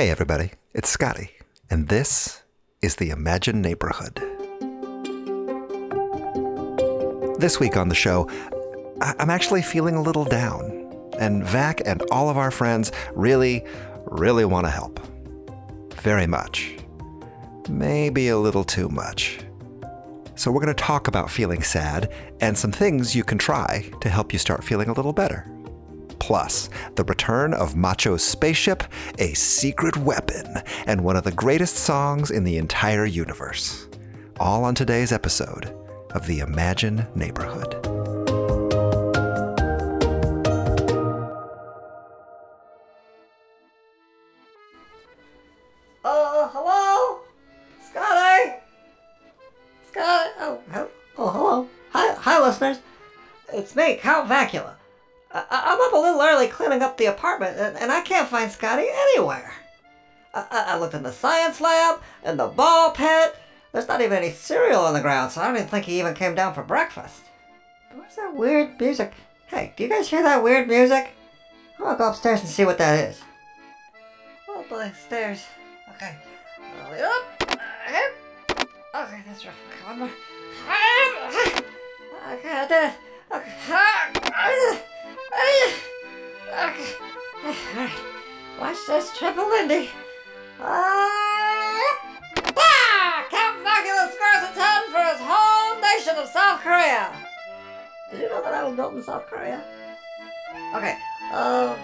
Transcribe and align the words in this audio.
Hey, 0.00 0.08
everybody, 0.08 0.52
it's 0.72 0.88
Scotty, 0.88 1.30
and 1.68 1.88
this 1.88 2.42
is 2.80 2.96
the 2.96 3.10
Imagine 3.10 3.60
Neighborhood. 3.60 4.14
This 7.38 7.60
week 7.60 7.76
on 7.76 7.90
the 7.90 7.94
show, 7.94 8.26
I'm 9.02 9.28
actually 9.28 9.60
feeling 9.60 9.96
a 9.96 10.00
little 10.00 10.24
down, 10.24 10.90
and 11.18 11.44
Vac 11.44 11.82
and 11.84 12.00
all 12.10 12.30
of 12.30 12.38
our 12.38 12.50
friends 12.50 12.92
really, 13.12 13.62
really 14.06 14.46
want 14.46 14.64
to 14.64 14.70
help. 14.70 15.06
Very 15.96 16.26
much. 16.26 16.78
Maybe 17.68 18.28
a 18.28 18.38
little 18.38 18.64
too 18.64 18.88
much. 18.88 19.40
So, 20.34 20.50
we're 20.50 20.62
going 20.62 20.74
to 20.74 20.82
talk 20.82 21.08
about 21.08 21.30
feeling 21.30 21.62
sad 21.62 22.10
and 22.40 22.56
some 22.56 22.72
things 22.72 23.14
you 23.14 23.22
can 23.22 23.36
try 23.36 23.90
to 24.00 24.08
help 24.08 24.32
you 24.32 24.38
start 24.38 24.64
feeling 24.64 24.88
a 24.88 24.94
little 24.94 25.12
better. 25.12 25.46
Plus, 26.30 26.70
the 26.94 27.02
return 27.02 27.52
of 27.52 27.74
Macho's 27.74 28.22
spaceship, 28.22 28.84
a 29.18 29.34
secret 29.34 29.96
weapon, 29.96 30.62
and 30.86 31.02
one 31.02 31.16
of 31.16 31.24
the 31.24 31.32
greatest 31.32 31.74
songs 31.74 32.30
in 32.30 32.44
the 32.44 32.56
entire 32.56 33.04
universe. 33.04 33.88
All 34.38 34.62
on 34.62 34.76
today's 34.76 35.10
episode 35.10 35.76
of 36.14 36.28
the 36.28 36.38
Imagine 36.38 37.04
Neighborhood. 37.16 37.74
Uh, 46.04 46.48
hello? 46.52 47.22
Scotty? 47.90 48.52
Scotty? 49.88 50.30
Oh, 50.38 50.60
oh, 51.18 51.28
hello. 51.28 51.68
Hi, 51.90 52.14
hi, 52.14 52.40
listeners. 52.40 52.78
It's 53.52 53.74
me, 53.74 53.96
Count 53.96 54.28
Vacula. 54.28 54.76
I- 55.32 55.44
I'm 55.50 55.80
up 55.80 55.92
a 55.92 55.96
little 55.96 56.20
early 56.20 56.48
cleaning 56.48 56.82
up 56.82 56.96
the 56.96 57.06
apartment, 57.06 57.58
and, 57.58 57.76
and 57.76 57.92
I 57.92 58.00
can't 58.00 58.28
find 58.28 58.50
Scotty 58.50 58.86
anywhere. 58.88 59.52
I-, 60.34 60.46
I-, 60.68 60.78
looked 60.78 60.94
in 60.94 61.02
the 61.02 61.12
science 61.12 61.60
lab, 61.60 62.00
in 62.24 62.36
the 62.36 62.48
ball 62.48 62.90
pit. 62.90 63.36
There's 63.72 63.88
not 63.88 64.00
even 64.00 64.18
any 64.18 64.32
cereal 64.32 64.80
on 64.82 64.94
the 64.94 65.00
ground, 65.00 65.30
so 65.30 65.40
I 65.40 65.46
don't 65.46 65.56
even 65.56 65.68
think 65.68 65.84
he 65.86 66.00
even 66.00 66.14
came 66.14 66.34
down 66.34 66.54
for 66.54 66.62
breakfast. 66.62 67.22
Where's 67.94 68.16
that 68.16 68.34
weird 68.34 68.80
music? 68.80 69.12
Hey, 69.46 69.72
do 69.76 69.84
you 69.84 69.88
guys 69.88 70.08
hear 70.08 70.22
that 70.22 70.42
weird 70.42 70.68
music? 70.68 71.10
I'm 71.78 71.84
gonna 71.84 71.98
go 71.98 72.08
upstairs 72.10 72.40
and 72.40 72.48
see 72.48 72.64
what 72.64 72.78
that 72.78 73.10
is. 73.10 73.20
Oh 74.48 74.64
boy, 74.68 74.92
stairs. 75.06 75.44
Okay. 75.96 76.16
Up. 77.02 77.40
Okay, 78.92 79.22
that's 79.26 79.46
right. 79.46 79.54
Okay, 79.68 79.86
one 79.86 79.98
more. 80.00 80.10
Okay, 82.32 82.48
I 82.48 82.66
did 82.68 82.90
it. 82.90 82.94
Okay. 84.74 84.86
Okay. 85.32 86.94
Alright. 87.44 87.90
Watch 88.58 88.76
this 88.86 89.16
triple 89.16 89.48
Lindy. 89.48 89.90
Ah! 90.60 91.98
Ah! 92.56 93.26
Count 93.30 93.64
Vacula 93.64 94.10
scores 94.10 94.44
a 94.44 94.54
10 94.54 94.90
for 94.90 95.02
his 95.10 95.20
home 95.20 95.80
nation 95.80 96.16
of 96.16 96.28
South 96.28 96.60
Korea. 96.60 97.12
Did 98.10 98.20
you 98.20 98.28
know 98.28 98.42
that 98.42 98.52
I 98.52 98.64
was 98.64 98.74
built 98.76 98.94
in 98.94 99.02
South 99.02 99.26
Korea? 99.26 99.62
Okay. 100.74 100.96
Um, 101.32 101.76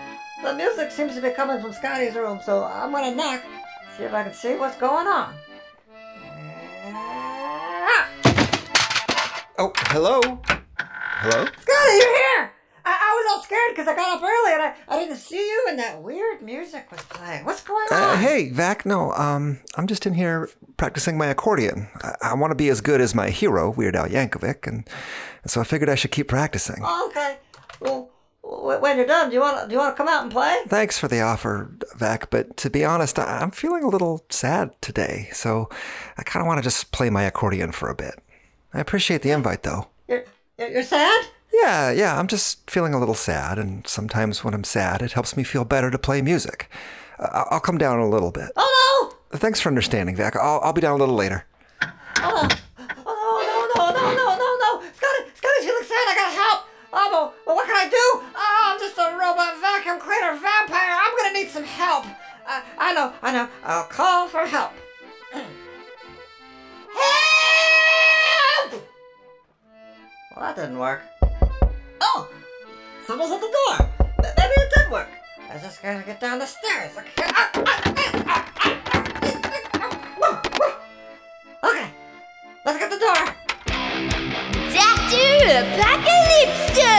the 0.42 0.54
music 0.54 0.90
seems 0.90 1.14
to 1.14 1.22
be 1.22 1.30
coming 1.30 1.60
from 1.60 1.72
Scotty's 1.72 2.14
room, 2.14 2.40
so 2.44 2.64
I'm 2.64 2.90
gonna 2.92 3.14
knock, 3.14 3.42
see 3.96 4.04
if 4.04 4.12
I 4.12 4.24
can 4.24 4.34
see 4.34 4.56
what's 4.56 4.76
going 4.76 5.06
on. 5.06 5.34
Oh, 9.58 9.72
hello? 9.86 10.20
Hello? 10.78 11.46
Scotty, 11.46 11.96
you're 11.96 12.16
here! 12.16 12.25
I, 13.50 13.54
I 13.54 13.70
was 13.70 13.72
all 13.72 13.76
scared 13.76 13.76
because 13.76 13.88
I 13.88 13.94
got 13.96 14.16
up 14.16 14.22
early 14.22 14.52
and 14.52 14.62
I, 14.62 14.74
I 14.88 14.98
didn't 14.98 15.16
see 15.16 15.36
you 15.38 15.66
and 15.68 15.78
that 15.78 16.02
weird 16.02 16.42
music 16.42 16.90
was 16.90 17.00
playing. 17.02 17.44
What's 17.44 17.62
going 17.62 17.86
on? 17.90 18.02
Uh, 18.02 18.16
hey, 18.16 18.50
Vac, 18.50 18.86
no, 18.86 19.12
um, 19.12 19.60
I'm 19.76 19.86
just 19.86 20.06
in 20.06 20.14
here 20.14 20.48
practicing 20.76 21.18
my 21.18 21.26
accordion. 21.26 21.88
I, 22.02 22.14
I 22.22 22.34
want 22.34 22.50
to 22.50 22.56
be 22.56 22.68
as 22.68 22.80
good 22.80 23.00
as 23.00 23.14
my 23.14 23.30
hero, 23.30 23.70
Weird 23.70 23.96
Al 23.96 24.08
Yankovic, 24.08 24.66
and, 24.66 24.88
and 25.42 25.50
so 25.50 25.60
I 25.60 25.64
figured 25.64 25.88
I 25.88 25.94
should 25.94 26.10
keep 26.12 26.28
practicing. 26.28 26.82
Oh, 26.82 27.08
okay. 27.10 27.38
Well, 27.80 28.10
w- 28.42 28.80
when 28.80 28.96
you're 28.96 29.06
done, 29.06 29.28
do 29.28 29.34
you 29.34 29.40
want 29.40 29.68
do 29.68 29.74
you 29.74 29.78
want 29.78 29.94
to 29.94 29.96
come 29.96 30.08
out 30.08 30.22
and 30.22 30.32
play? 30.32 30.62
Thanks 30.68 30.98
for 30.98 31.08
the 31.08 31.20
offer, 31.20 31.70
Vac, 31.96 32.30
but 32.30 32.56
to 32.58 32.70
be 32.70 32.84
honest, 32.84 33.18
I'm 33.18 33.50
feeling 33.50 33.82
a 33.84 33.88
little 33.88 34.24
sad 34.30 34.70
today, 34.80 35.28
so 35.32 35.68
I 36.16 36.22
kind 36.22 36.42
of 36.42 36.46
want 36.46 36.58
to 36.58 36.62
just 36.62 36.92
play 36.92 37.10
my 37.10 37.22
accordion 37.24 37.72
for 37.72 37.88
a 37.88 37.94
bit. 37.94 38.14
I 38.72 38.80
appreciate 38.80 39.22
the 39.22 39.30
invite, 39.30 39.62
though. 39.62 39.88
You're 40.08 40.24
you're 40.58 40.82
sad? 40.82 41.26
Yeah, 41.62 41.90
yeah, 41.90 42.18
I'm 42.18 42.26
just 42.26 42.68
feeling 42.70 42.92
a 42.92 42.98
little 42.98 43.14
sad, 43.14 43.58
and 43.58 43.86
sometimes 43.86 44.44
when 44.44 44.52
I'm 44.52 44.64
sad, 44.64 45.00
it 45.00 45.12
helps 45.12 45.36
me 45.36 45.42
feel 45.42 45.64
better 45.64 45.90
to 45.90 45.98
play 45.98 46.20
music. 46.20 46.68
Uh, 47.18 47.44
I'll 47.50 47.60
come 47.60 47.78
down 47.78 47.98
a 47.98 48.08
little 48.08 48.30
bit. 48.30 48.50
Oh 48.56 49.10
no! 49.32 49.38
Thanks 49.38 49.60
for 49.60 49.70
understanding, 49.70 50.16
Vac. 50.16 50.36
I'll, 50.36 50.60
I'll 50.62 50.72
be 50.74 50.80
down 50.82 50.94
a 50.94 50.98
little 50.98 51.14
later. 51.14 51.46
Oh 52.18 52.46
no! 52.48 52.56
Oh 53.06 53.40
no 53.46 53.66
no 53.74 53.90
no 53.90 54.14
no 54.14 54.36
no 54.36 54.58
no! 54.60 54.80
Scotty 54.92 55.30
Scotty's 55.34 55.64
feeling 55.64 55.84
sad. 55.84 56.06
I 56.06 56.14
gotta 56.14 56.36
help. 56.36 56.60
Oh, 56.92 57.08
well, 57.10 57.34
well, 57.46 57.56
what 57.56 57.66
can 57.66 57.76
I 57.76 57.88
do? 57.88 58.22
Oh, 58.36 58.62
I'm 58.66 58.78
just 58.78 58.98
a 58.98 59.16
robot 59.16 59.58
vacuum 59.60 59.98
cleaner 59.98 60.32
vampire. 60.38 60.96
I'm 61.00 61.16
gonna 61.16 61.32
need 61.32 61.48
some 61.48 61.64
help. 61.64 62.04
Uh, 62.46 62.60
I 62.78 62.92
know, 62.92 63.12
I 63.22 63.32
know. 63.32 63.48
I'll 63.64 63.84
call 63.84 64.28
for 64.28 64.46
help. 64.46 64.72
Help! 68.62 68.72
Well, 70.34 70.40
that 70.40 70.56
didn't 70.56 70.78
work. 70.78 71.02
Oh, 73.08 73.12
someone's 73.12 73.30
at 73.32 73.40
the 73.40 73.46
door. 73.46 73.88
Maybe 74.18 74.54
it 74.56 74.72
did 74.74 74.90
work. 74.90 75.08
I 75.48 75.58
just 75.58 75.80
gotta 75.80 76.02
get 76.04 76.18
down 76.18 76.40
the 76.40 76.46
stairs. 76.46 76.90
Okay. 76.96 77.10
Ah, 77.18 77.50
ah, 77.54 77.62
ah, 77.64 77.82
ah, 77.86 78.22
ah, 78.26 78.52
ah, 78.58 78.82
ah. 78.82 79.06
Let's 82.64 82.78
get 82.80 82.90
the 82.90 82.98
door. 82.98 83.14
Dr. 84.74 85.38
Apocalypso! 85.62 86.94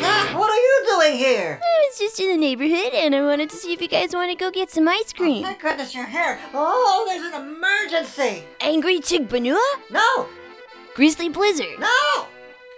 Doc, 0.00 0.38
what 0.38 0.48
are 0.48 0.54
you 0.54 0.84
doing 0.86 1.16
here? 1.18 1.58
I 1.60 1.88
was 1.88 1.98
just 1.98 2.20
in 2.20 2.28
the 2.28 2.36
neighborhood 2.36 2.94
and 2.94 3.16
I 3.16 3.22
wanted 3.22 3.50
to 3.50 3.56
see 3.56 3.72
if 3.72 3.82
you 3.82 3.88
guys 3.88 4.14
want 4.14 4.30
to 4.30 4.36
go 4.36 4.52
get 4.52 4.70
some 4.70 4.86
ice 4.86 5.12
cream. 5.12 5.42
Thank 5.42 5.60
goodness 5.60 5.92
you're 5.92 6.06
here. 6.06 6.38
Oh, 6.54 7.04
there's 7.08 7.34
an 7.34 7.48
emergency. 7.48 8.44
Angry 8.60 9.00
Chigbanua? 9.00 9.58
No, 9.90 10.28
Grizzly 10.94 11.28
Blizzard? 11.30 11.80
no. 11.80 12.28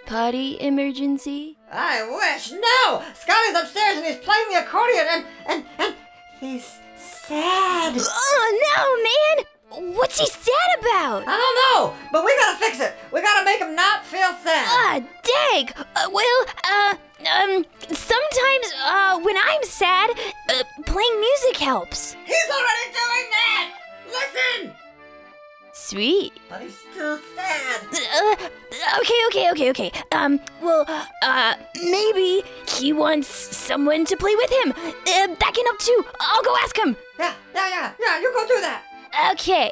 Potty 0.06 0.56
emergency? 0.60 1.58
I 1.70 2.02
wish. 2.08 2.52
No, 2.52 3.02
Scotty's 3.14 3.60
upstairs 3.60 3.96
and 3.96 4.06
he's 4.06 4.16
playing 4.18 4.46
the 4.52 4.60
accordion 4.60 5.04
and 5.10 5.24
and 5.48 5.64
and 5.78 5.94
he's 6.38 6.78
sad. 6.96 7.94
Oh 7.98 8.60
no, 8.76 9.80
man! 9.82 9.94
What's 9.96 10.20
he 10.20 10.26
sad 10.26 10.78
about? 10.78 11.24
I 11.26 11.36
don't 11.36 11.58
know, 11.74 11.96
but 12.12 12.24
we 12.24 12.32
gotta 12.38 12.58
fix 12.58 12.78
it. 12.78 12.94
We 13.12 13.20
gotta 13.20 13.44
make 13.44 13.58
him 13.58 13.74
not 13.74 14.04
feel 14.06 14.30
sad. 14.44 14.66
Ah, 14.68 15.00
dang! 15.50 15.70
Uh, 15.96 16.08
well, 16.12 16.46
uh, 16.64 16.94
um, 17.28 17.66
sometimes, 17.88 18.72
uh, 18.84 19.18
when 19.18 19.36
I'm 19.36 19.64
sad, 19.64 20.10
uh, 20.50 20.62
playing 20.84 21.20
music 21.20 21.56
helps. 21.56 22.12
He's 22.24 22.48
already 22.48 22.92
doing 22.92 23.30
that. 23.32 23.72
Listen. 24.06 24.85
Sweet. 25.78 26.32
But 26.48 26.62
he's 26.62 26.78
still 26.78 27.18
sad. 27.36 27.80
Uh, 27.92 28.34
okay, 29.00 29.20
okay, 29.28 29.50
okay, 29.52 29.70
okay. 29.70 29.92
Um, 30.10 30.40
well, 30.62 30.86
uh, 31.22 31.54
maybe 31.76 32.42
he 32.66 32.92
wants 32.94 33.28
someone 33.28 34.06
to 34.06 34.16
play 34.16 34.34
with 34.34 34.50
him. 34.50 34.72
Uh, 34.72 35.28
that 35.36 35.52
can 35.54 35.66
help 35.66 35.78
too. 35.78 36.04
I'll 36.18 36.42
go 36.42 36.56
ask 36.62 36.76
him. 36.76 36.96
Yeah, 37.18 37.34
yeah, 37.54 37.68
yeah, 37.68 37.92
yeah. 38.00 38.20
You 38.20 38.32
go 38.32 38.46
do 38.48 38.60
that. 38.62 38.82
Okay, 39.32 39.70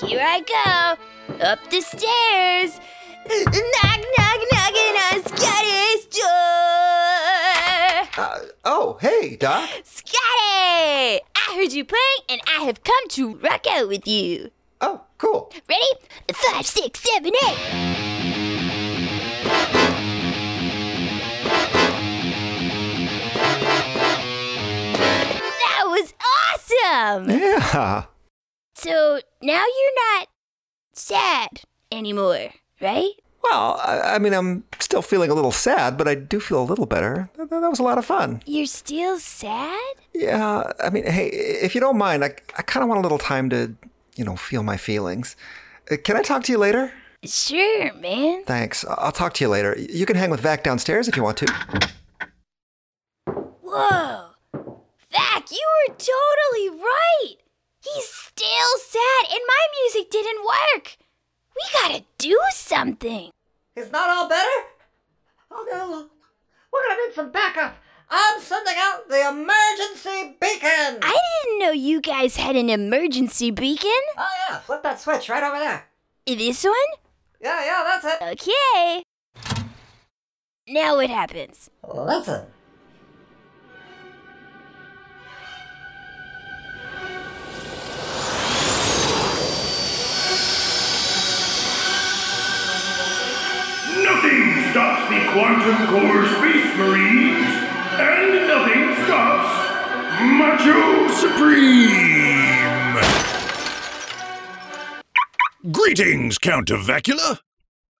here 0.00 0.22
I 0.24 0.40
go. 0.40 0.96
Up 1.44 1.58
the 1.70 1.80
stairs. 1.82 2.80
Knock, 3.28 4.00
knock, 4.18 4.40
knocking 4.52 4.96
on 5.06 5.22
Scotty's 5.22 6.06
door. 6.06 6.32
Uh, 8.16 8.40
oh, 8.64 8.98
hey, 9.00 9.36
Doc. 9.36 9.68
Scotty! 9.84 11.20
I 11.36 11.54
heard 11.54 11.72
you 11.72 11.84
playing, 11.84 12.22
and 12.28 12.40
I 12.48 12.64
have 12.64 12.82
come 12.82 13.08
to 13.10 13.36
rock 13.36 13.66
out 13.70 13.88
with 13.88 14.08
you. 14.08 14.50
Oh, 14.84 15.00
cool. 15.18 15.52
Ready? 15.68 15.86
Five, 16.34 16.66
six, 16.66 17.00
seven, 17.00 17.32
eight. 17.34 17.58
That 25.60 25.84
was 25.86 26.12
awesome! 26.20 27.30
Yeah. 27.30 28.04
So 28.74 29.20
now 29.40 29.64
you're 29.64 30.18
not 30.18 30.28
sad 30.94 31.60
anymore, 31.92 32.50
right? 32.80 33.12
Well, 33.44 33.80
I, 33.84 34.14
I 34.14 34.18
mean, 34.18 34.32
I'm 34.34 34.64
still 34.80 35.02
feeling 35.02 35.30
a 35.30 35.34
little 35.34 35.52
sad, 35.52 35.96
but 35.96 36.08
I 36.08 36.14
do 36.16 36.40
feel 36.40 36.60
a 36.60 36.64
little 36.64 36.86
better. 36.86 37.30
That, 37.36 37.50
that 37.50 37.68
was 37.70 37.78
a 37.78 37.84
lot 37.84 37.98
of 37.98 38.04
fun. 38.04 38.42
You're 38.46 38.66
still 38.66 39.18
sad? 39.18 39.94
Yeah, 40.12 40.72
I 40.82 40.90
mean, 40.90 41.04
hey, 41.06 41.28
if 41.28 41.74
you 41.74 41.80
don't 41.80 41.98
mind, 41.98 42.24
I, 42.24 42.34
I 42.56 42.62
kind 42.62 42.82
of 42.82 42.88
want 42.88 42.98
a 42.98 43.02
little 43.02 43.18
time 43.18 43.50
to, 43.50 43.74
you 44.16 44.24
know, 44.24 44.36
feel 44.36 44.62
my 44.62 44.76
feelings. 44.76 45.36
Uh, 45.90 45.96
Can 46.02 46.16
I 46.16 46.22
talk 46.22 46.44
to 46.44 46.52
you 46.52 46.58
later? 46.58 46.92
Sure, 47.24 47.92
man. 47.94 48.44
Thanks. 48.44 48.84
I- 48.84 48.94
I'll 48.94 49.12
talk 49.12 49.34
to 49.34 49.44
you 49.44 49.48
later. 49.48 49.76
You 49.78 50.06
can 50.06 50.16
hang 50.16 50.30
with 50.30 50.40
Vac 50.40 50.64
downstairs 50.64 51.08
if 51.08 51.16
you 51.16 51.22
want 51.22 51.36
to. 51.38 51.46
Whoa! 53.62 54.26
Vac, 55.12 55.50
you 55.50 55.66
were 55.88 55.94
totally 55.94 56.80
right. 56.80 57.36
He's 57.82 58.08
still 58.08 58.78
sad, 58.78 59.30
and 59.30 59.40
my 59.46 59.66
music 59.82 60.10
didn't 60.10 60.44
work. 60.44 60.96
We 61.54 61.62
gotta 61.80 62.04
do 62.18 62.38
something. 62.52 63.30
It's 63.76 63.90
not 63.92 64.08
all 64.10 64.28
better? 64.28 64.66
Okay, 65.52 65.70
well, 65.72 66.08
we're 66.72 66.82
gonna 66.88 67.06
need 67.06 67.14
some 67.14 67.30
backup. 67.30 67.76
I'm 68.14 68.42
sending 68.42 68.74
out 68.76 69.08
the 69.08 69.26
emergency 69.26 70.36
beacon! 70.38 70.98
I 71.00 71.18
didn't 71.44 71.58
know 71.60 71.70
you 71.70 72.02
guys 72.02 72.36
had 72.36 72.56
an 72.56 72.68
emergency 72.68 73.50
beacon. 73.50 73.90
Oh, 74.18 74.28
yeah, 74.50 74.58
flip 74.58 74.82
that 74.82 75.00
switch 75.00 75.30
right 75.30 75.42
over 75.42 75.58
there. 75.58 75.88
This 76.26 76.62
one? 76.62 76.74
Yeah, 77.40 77.64
yeah, 77.64 77.98
that's 78.02 78.04
it. 78.04 78.22
Okay. 78.32 79.02
Now 80.68 80.96
what 80.96 81.08
happens? 81.08 81.70
Listen. 81.90 82.44
Nothing 94.04 94.70
stops 94.70 95.08
the 95.08 95.20
Quantum 95.32 95.86
Core 95.88 96.21
Macho 100.22 101.08
Supreme! 101.08 102.12
Greetings, 105.72 106.38
Count 106.38 106.70
of 106.70 106.80
Vacula. 106.80 107.40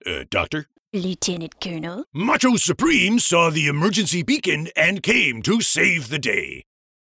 Uh, 0.06 0.24
Doctor? 0.30 0.66
Lieutenant 0.92 1.60
Colonel? 1.60 2.04
Macho 2.12 2.56
Supreme 2.56 3.18
saw 3.18 3.50
the 3.50 3.66
emergency 3.66 4.22
beacon 4.22 4.68
and 4.76 5.02
came 5.02 5.42
to 5.42 5.60
save 5.60 6.08
the 6.10 6.18
day. 6.18 6.64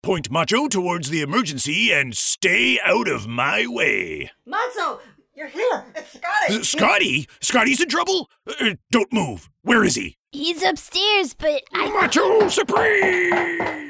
Point 0.03 0.29
Macho 0.29 0.67
towards 0.67 1.09
the 1.09 1.21
emergency 1.21 1.91
and 1.91 2.15
stay 2.15 2.79
out 2.85 3.07
of 3.07 3.27
my 3.27 3.65
way. 3.67 4.29
Macho, 4.45 4.99
you're 5.35 5.47
here. 5.47 5.85
It's 5.95 6.13
Scotty. 6.19 6.55
Uh, 6.59 6.63
Scotty? 6.63 7.27
Scotty's 7.41 7.81
in 7.81 7.89
trouble? 7.89 8.29
Uh, 8.47 8.75
don't 8.91 9.11
move. 9.11 9.49
Where 9.63 9.83
is 9.83 9.95
he? 9.95 10.17
He's 10.31 10.61
upstairs, 10.63 11.33
but 11.33 11.63
I. 11.73 11.89
Macho 11.89 12.47
Supreme! 12.47 13.89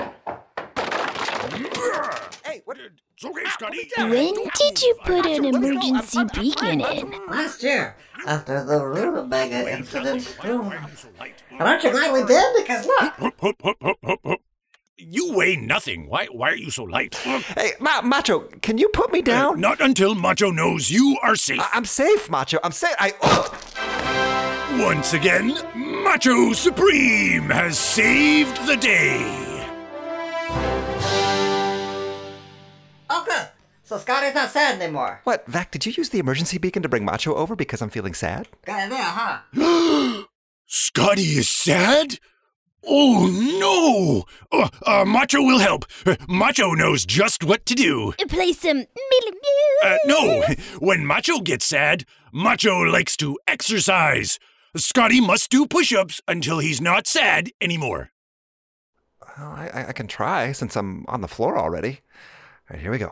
Hey, 2.45 2.61
what? 2.65 2.77
It's 2.77 3.25
okay, 3.25 3.43
Scotty. 3.49 3.89
When 3.97 4.33
did 4.33 4.81
you 4.81 4.95
put 5.03 5.25
an 5.25 5.45
emergency 5.45 6.19
beacon 6.33 6.81
in? 6.81 7.11
Last 7.27 7.61
year, 7.63 7.95
after 8.25 8.63
the 8.63 8.83
Rutabaga 8.85 9.71
incident. 9.71 10.37
Are 10.43 10.47
you 10.51 10.71
so 10.95 11.09
light? 11.19 11.35
And 11.51 11.61
aren't 11.61 11.83
you 11.83 11.91
glad 11.91 12.13
we 12.13 12.23
did? 12.23 12.45
Because 12.57 12.85
look. 12.87 14.39
You 15.01 15.33
weigh 15.33 15.55
nothing. 15.55 16.09
Why, 16.09 16.25
why 16.27 16.49
are 16.51 16.55
you 16.57 16.69
so 16.71 16.83
light? 16.83 17.15
Hey, 17.15 17.71
Ma- 17.79 18.01
Macho, 18.01 18.41
can 18.61 18.77
you 18.77 18.89
put 18.89 19.13
me 19.13 19.19
Uh, 19.19 19.23
down? 19.23 19.59
not 19.61 19.79
until 19.79 20.13
Macho 20.13 20.51
knows 20.51 20.91
you 20.91 21.17
are 21.23 21.35
safe. 21.37 21.59
I- 21.61 21.69
I'm 21.73 21.85
safe, 21.85 22.29
Macho. 22.29 22.59
I'm 22.63 22.73
safe. 22.73 22.95
I. 22.99 23.13
Oh! 23.21 24.85
Once 24.85 25.13
again, 25.13 25.57
Macho 25.75 26.51
Supreme 26.53 27.49
has 27.49 27.77
saved 27.79 28.65
the 28.67 28.75
day. 28.75 29.48
Oh 33.09 33.23
good. 33.27 33.47
So 33.83 33.97
Scotty's 33.97 34.35
not 34.35 34.51
sad 34.51 34.79
anymore. 34.81 35.21
What, 35.23 35.45
Vac? 35.47 35.71
Did 35.71 35.85
you 35.85 35.91
use 35.97 36.09
the 36.09 36.19
emergency 36.19 36.57
beacon 36.59 36.83
to 36.83 36.89
bring 36.89 37.03
Macho 37.05 37.33
over 37.33 37.55
because 37.55 37.81
I'm 37.81 37.89
feeling 37.89 38.13
sad? 38.13 38.47
Got 38.65 38.85
it 38.85 38.89
there, 38.91 39.01
huh? 39.03 40.23
Scotty 40.67 41.23
is 41.23 41.49
sad? 41.49 42.19
Oh 42.85 43.27
no! 43.27 44.25
Uh, 44.57 44.69
uh, 44.85 45.05
Macho 45.05 45.41
will 45.41 45.59
help. 45.59 45.85
Uh, 46.05 46.15
Macho 46.29 46.73
knows 46.73 47.03
just 47.05 47.43
what 47.43 47.65
to 47.65 47.75
do. 47.75 48.13
Play 48.29 48.53
some. 48.53 48.85
Uh, 49.83 49.97
no, 50.05 50.43
when 50.79 51.05
Macho 51.05 51.39
gets 51.39 51.65
sad, 51.65 52.05
Macho 52.31 52.79
likes 52.79 53.17
to 53.17 53.37
exercise. 53.47 54.39
Scotty 54.77 55.19
must 55.19 55.49
do 55.49 55.65
push 55.65 55.91
ups 55.91 56.21
until 56.27 56.59
he's 56.59 56.79
not 56.79 57.07
sad 57.07 57.49
anymore. 57.59 58.11
Well, 59.37 59.47
I, 59.49 59.69
I- 59.73 59.87
I 59.89 59.91
can 59.93 60.07
try 60.07 60.51
since 60.51 60.75
I'm 60.75 61.05
on 61.07 61.21
the 61.21 61.27
floor 61.27 61.57
already. 61.57 62.01
All 62.69 62.75
right, 62.75 62.81
here 62.81 62.91
we 62.91 62.99
go. 62.99 63.11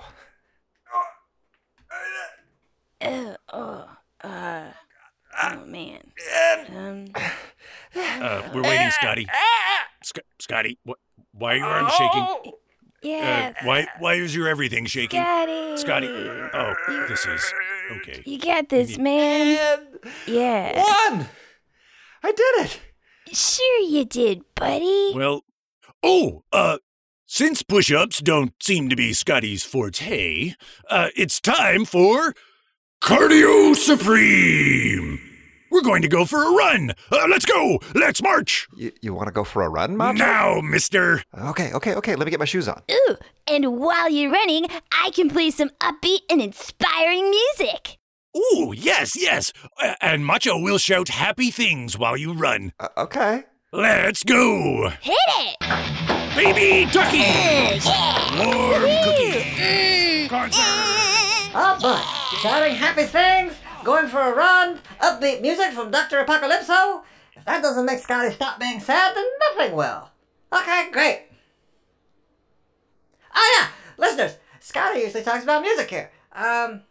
Oh, 3.01 3.35
oh, 3.53 3.89
uh, 4.23 4.71
oh 5.43 5.65
man. 5.65 6.11
Um, 6.75 7.05
Uh, 7.95 8.43
we're 8.53 8.61
waiting, 8.61 8.89
Scotty. 8.91 9.25
Sc- 10.03 10.19
Scotty, 10.39 10.77
wh- 10.87 10.91
why 11.31 11.53
are 11.53 11.57
your 11.57 11.65
arms 11.65 11.93
shaking? 11.93 12.21
Uh, 12.21 12.51
yeah. 13.01 13.53
why, 13.63 13.87
why 13.99 14.13
is 14.15 14.35
your 14.35 14.47
everything 14.47 14.85
shaking? 14.85 15.21
Scotty. 15.21 15.77
Scotty. 15.77 16.07
Oh, 16.07 16.73
this 17.09 17.25
is 17.25 17.53
okay. 17.93 18.21
You 18.25 18.37
got 18.39 18.69
this, 18.69 18.99
man. 18.99 19.57
And 19.57 20.11
Yeah. 20.27 20.77
one! 20.77 21.27
I 22.23 22.31
did 22.31 22.65
it! 22.65 22.79
Sure 23.33 23.79
you 23.81 24.05
did, 24.05 24.41
buddy. 24.53 25.13
Well, 25.15 25.43
oh, 26.03 26.43
uh, 26.53 26.77
since 27.27 27.61
push 27.61 27.91
ups 27.91 28.19
don't 28.21 28.53
seem 28.63 28.89
to 28.89 28.95
be 28.95 29.11
Scotty's 29.11 29.63
forte, 29.63 30.53
uh, 30.89 31.09
it's 31.15 31.41
time 31.41 31.83
for 31.83 32.33
Cardio 33.01 33.75
Supreme! 33.75 35.19
We're 35.69 35.81
going 35.81 36.01
to 36.01 36.07
go 36.07 36.23
for 36.23 36.41
a 36.41 36.51
run! 36.51 36.93
Uh, 37.11 37.27
let's 37.29 37.45
go! 37.45 37.79
Let's 37.93 38.23
march! 38.23 38.67
You, 38.77 38.93
you 39.01 39.13
want 39.13 39.27
to 39.27 39.33
go 39.33 39.43
for 39.43 39.61
a 39.61 39.69
run, 39.69 39.97
Macho? 39.97 40.17
Now, 40.17 40.61
mister! 40.61 41.21
Okay, 41.37 41.73
okay, 41.73 41.93
okay. 41.95 42.15
Let 42.15 42.25
me 42.25 42.31
get 42.31 42.39
my 42.39 42.45
shoes 42.45 42.69
on. 42.69 42.81
Ooh, 42.89 43.17
and 43.45 43.77
while 43.77 44.09
you're 44.09 44.31
running, 44.31 44.67
I 44.93 45.11
can 45.11 45.29
play 45.29 45.51
some 45.51 45.69
upbeat 45.81 46.21
and 46.29 46.41
inspiring 46.41 47.29
music. 47.29 47.97
Ooh, 48.35 48.73
yes, 48.75 49.21
yes! 49.21 49.51
Uh, 49.81 49.95
and 49.99 50.25
Macho 50.25 50.57
will 50.57 50.77
shout 50.77 51.09
happy 51.09 51.51
things 51.51 51.97
while 51.97 52.15
you 52.15 52.31
run. 52.31 52.71
Uh, 52.79 52.87
okay. 52.97 53.43
Let's 53.73 54.23
go! 54.23 54.89
Hit 55.01 55.17
it! 55.27 56.16
Baby 56.37 56.85
ducky! 56.91 57.23
Warm 58.37 58.83
cookies! 59.03 60.29
Concert! 60.29 60.61
Oh 61.55 61.77
boy. 61.81 62.37
Shouting 62.37 62.75
happy 62.75 63.05
things, 63.05 63.55
going 63.83 64.07
for 64.07 64.21
a 64.21 64.35
run, 64.35 64.79
upbeat 65.01 65.41
music 65.41 65.71
from 65.71 65.89
Dr. 65.89 66.23
Apocalypso. 66.23 67.01
If 67.35 67.43
that 67.45 67.63
doesn't 67.63 67.87
make 67.87 67.97
Scotty 67.97 68.31
stop 68.35 68.59
being 68.59 68.79
sad, 68.79 69.15
then 69.15 69.25
nothing 69.39 69.75
will. 69.75 70.09
Okay, 70.53 70.91
great. 70.91 71.23
Oh 73.35 73.57
yeah, 73.57 73.69
listeners, 73.97 74.37
Scotty 74.59 74.99
usually 74.99 75.23
talks 75.23 75.43
about 75.43 75.63
music 75.63 75.89
here. 75.89 76.11
Um, 76.33 76.83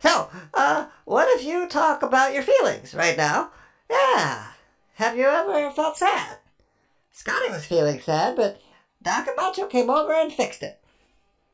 so, 0.00 0.30
uh, 0.54 0.86
what 1.04 1.28
if 1.38 1.44
you 1.44 1.68
talk 1.68 2.02
about 2.02 2.32
your 2.32 2.42
feelings 2.42 2.94
right 2.94 3.18
now? 3.18 3.50
Yeah. 3.90 4.46
Have 4.94 5.14
you 5.14 5.26
ever 5.26 5.70
felt 5.72 5.98
sad? 5.98 6.38
Scotty 7.12 7.50
was 7.50 7.66
feeling 7.66 8.00
sad, 8.00 8.34
but 8.34 8.62
And 9.04 9.28
Macho 9.36 9.66
came 9.66 9.90
over 9.90 10.12
and 10.12 10.32
fixed 10.32 10.62
it. 10.62 10.80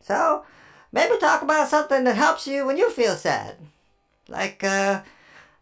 So, 0.01 0.45
maybe 0.93 1.17
talk 1.19 1.43
about 1.43 1.69
something 1.69 2.05
that 2.05 2.17
helps 2.17 2.47
you 2.47 2.67
when 2.67 2.77
you 2.77 2.91
feel 2.91 3.15
sad. 3.15 3.57
Like, 4.29 4.65
uh, 4.65 5.03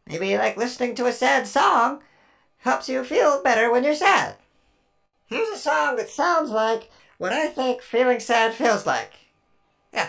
maybe 0.06 0.36
like 0.36 0.56
listening 0.56 0.94
to 0.96 1.06
a 1.06 1.12
sad 1.12 1.46
song 1.46 2.02
helps 2.58 2.88
you 2.88 3.04
feel 3.04 3.42
better 3.42 3.70
when 3.70 3.84
you're 3.84 3.94
sad. 3.94 4.36
Here's 5.26 5.48
a 5.48 5.58
song 5.58 5.96
that 5.96 6.08
sounds 6.08 6.50
like 6.50 6.90
what 7.18 7.32
I 7.32 7.48
think 7.48 7.82
feeling 7.82 8.20
sad 8.20 8.54
feels 8.54 8.86
like. 8.86 9.12
Yeah. 9.92 10.08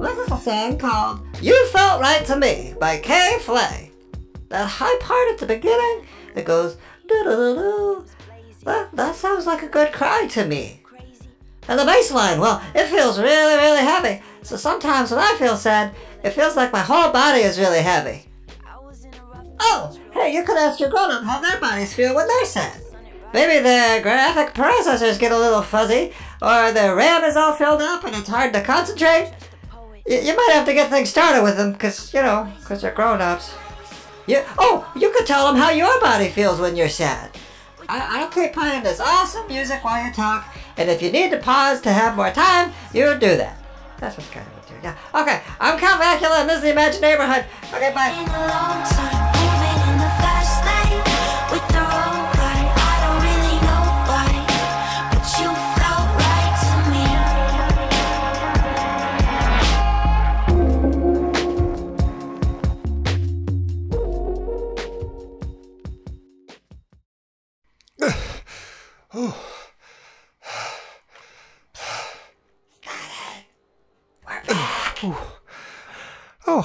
This 0.00 0.18
is 0.18 0.30
a 0.32 0.38
song 0.38 0.78
called 0.78 1.23
You 1.44 1.66
Felt 1.66 2.00
Right 2.00 2.24
to 2.24 2.36
Me 2.36 2.74
by 2.80 2.96
K.Flay. 2.96 3.90
That 4.48 4.66
high 4.66 4.98
part 4.98 5.28
at 5.30 5.36
the 5.36 5.44
beginning 5.44 6.06
that 6.34 6.46
goes 6.46 6.78
doo 7.06 7.22
doo 7.22 7.54
doo. 7.54 8.06
That, 8.62 8.96
that 8.96 9.14
sounds 9.14 9.44
like 9.44 9.62
a 9.62 9.68
good 9.68 9.92
cry 9.92 10.26
to 10.28 10.46
me. 10.46 10.80
And 11.68 11.78
the 11.78 11.84
bass 11.84 12.10
line, 12.10 12.40
well, 12.40 12.62
it 12.74 12.86
feels 12.86 13.18
really, 13.18 13.56
really 13.56 13.82
heavy. 13.82 14.22
So 14.40 14.56
sometimes 14.56 15.10
when 15.10 15.20
I 15.20 15.36
feel 15.38 15.58
sad, 15.58 15.94
it 16.22 16.30
feels 16.30 16.56
like 16.56 16.72
my 16.72 16.80
whole 16.80 17.12
body 17.12 17.40
is 17.40 17.60
really 17.60 17.82
heavy. 17.82 18.24
Oh, 19.60 20.00
hey, 20.14 20.32
you 20.34 20.44
could 20.44 20.56
ask 20.56 20.80
your 20.80 20.88
grown 20.88 21.10
up 21.10 21.24
how 21.24 21.42
their 21.42 21.60
bodies 21.60 21.92
feel 21.92 22.14
when 22.14 22.26
they're 22.26 22.46
sad. 22.46 22.80
Maybe 23.34 23.62
their 23.62 24.00
graphic 24.00 24.54
processors 24.54 25.20
get 25.20 25.30
a 25.30 25.38
little 25.38 25.60
fuzzy, 25.60 26.14
or 26.40 26.72
their 26.72 26.96
RAM 26.96 27.22
is 27.22 27.36
all 27.36 27.52
filled 27.52 27.82
up 27.82 28.04
and 28.04 28.16
it's 28.16 28.30
hard 28.30 28.54
to 28.54 28.62
concentrate. 28.62 29.34
You 30.06 30.36
might 30.36 30.50
have 30.52 30.66
to 30.66 30.74
get 30.74 30.90
things 30.90 31.08
started 31.08 31.42
with 31.42 31.56
them, 31.56 31.72
because, 31.72 32.12
you 32.12 32.20
know, 32.20 32.52
because 32.60 32.82
they're 32.82 32.92
grown 32.92 33.22
ups. 33.22 33.54
You, 34.26 34.42
oh, 34.58 34.90
you 34.94 35.10
could 35.12 35.26
tell 35.26 35.46
them 35.46 35.56
how 35.56 35.70
your 35.70 35.98
body 36.00 36.28
feels 36.28 36.60
when 36.60 36.76
you're 36.76 36.88
sad. 36.90 37.30
I, 37.88 38.20
I'll 38.20 38.30
keep 38.30 38.52
playing 38.52 38.82
this 38.82 39.00
awesome 39.00 39.46
music 39.46 39.82
while 39.82 40.04
you 40.04 40.12
talk, 40.12 40.54
and 40.76 40.90
if 40.90 41.00
you 41.00 41.10
need 41.10 41.30
to 41.30 41.38
pause 41.38 41.80
to 41.82 41.92
have 41.92 42.16
more 42.16 42.30
time, 42.30 42.72
you 42.92 43.14
do 43.18 43.36
that. 43.36 43.58
That's 43.98 44.16
what 44.18 44.30
kind 44.30 44.46
of 44.46 44.66
do. 44.66 44.74
Yeah. 44.82 44.96
Okay, 45.14 45.40
I'm 45.58 45.78
Count 45.78 46.02
Vacula, 46.02 46.40
and 46.40 46.48
this 46.50 46.56
is 46.56 46.62
the 46.62 46.70
Imagine 46.72 47.00
Neighborhood. 47.00 47.46
Okay, 47.72 47.92
bye. 47.94 49.20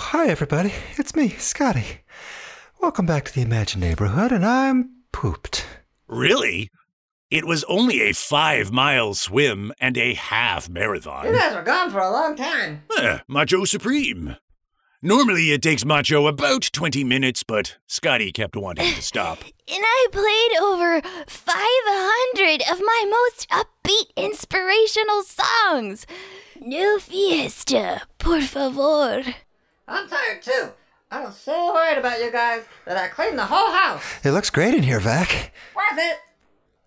Hi, 0.09 0.27
everybody. 0.27 0.73
It's 0.97 1.15
me, 1.15 1.29
Scotty. 1.29 2.01
Welcome 2.81 3.05
back 3.05 3.25
to 3.25 3.35
the 3.35 3.43
Imagine 3.43 3.81
neighborhood, 3.81 4.31
and 4.31 4.43
I'm 4.43 4.89
pooped. 5.11 5.67
Really? 6.07 6.71
It 7.29 7.45
was 7.45 7.63
only 7.65 8.01
a 8.01 8.13
five 8.15 8.71
mile 8.71 9.13
swim 9.13 9.71
and 9.79 9.95
a 9.97 10.15
half 10.15 10.67
marathon. 10.67 11.27
You 11.27 11.33
guys 11.37 11.53
were 11.53 11.61
gone 11.61 11.91
for 11.91 11.99
a 11.99 12.09
long 12.09 12.35
time. 12.35 12.81
Eh, 12.97 13.19
Macho 13.27 13.65
Supreme. 13.65 14.35
Normally 15.03 15.51
it 15.51 15.61
takes 15.61 15.85
Macho 15.85 16.25
about 16.25 16.63
20 16.73 17.03
minutes, 17.03 17.43
but 17.43 17.77
Scotty 17.85 18.31
kept 18.31 18.55
wanting 18.55 18.91
to 18.95 19.01
stop. 19.01 19.39
And 19.71 19.83
I 19.85 20.07
played 20.11 20.63
over 20.63 20.99
500 21.27 22.63
of 22.71 22.81
my 22.83 23.05
most 23.07 23.47
upbeat, 23.49 24.07
inspirational 24.17 25.21
songs. 25.21 26.07
No 26.59 26.97
fiesta, 26.97 28.01
por 28.17 28.41
favor. 28.41 29.35
I'm 29.89 30.07
tired 30.07 30.41
too. 30.41 30.69
I 31.11 31.23
was 31.23 31.37
so 31.37 31.73
worried 31.73 31.97
about 31.97 32.21
you 32.21 32.31
guys 32.31 32.63
that 32.85 32.97
I 32.97 33.07
cleaned 33.07 33.39
the 33.39 33.45
whole 33.45 33.71
house. 33.71 34.03
It 34.23 34.31
looks 34.31 34.49
great 34.51 34.75
in 34.75 34.83
here, 34.83 34.99
Vac. 34.99 35.51
Worth 35.75 35.97
it. 35.97 36.17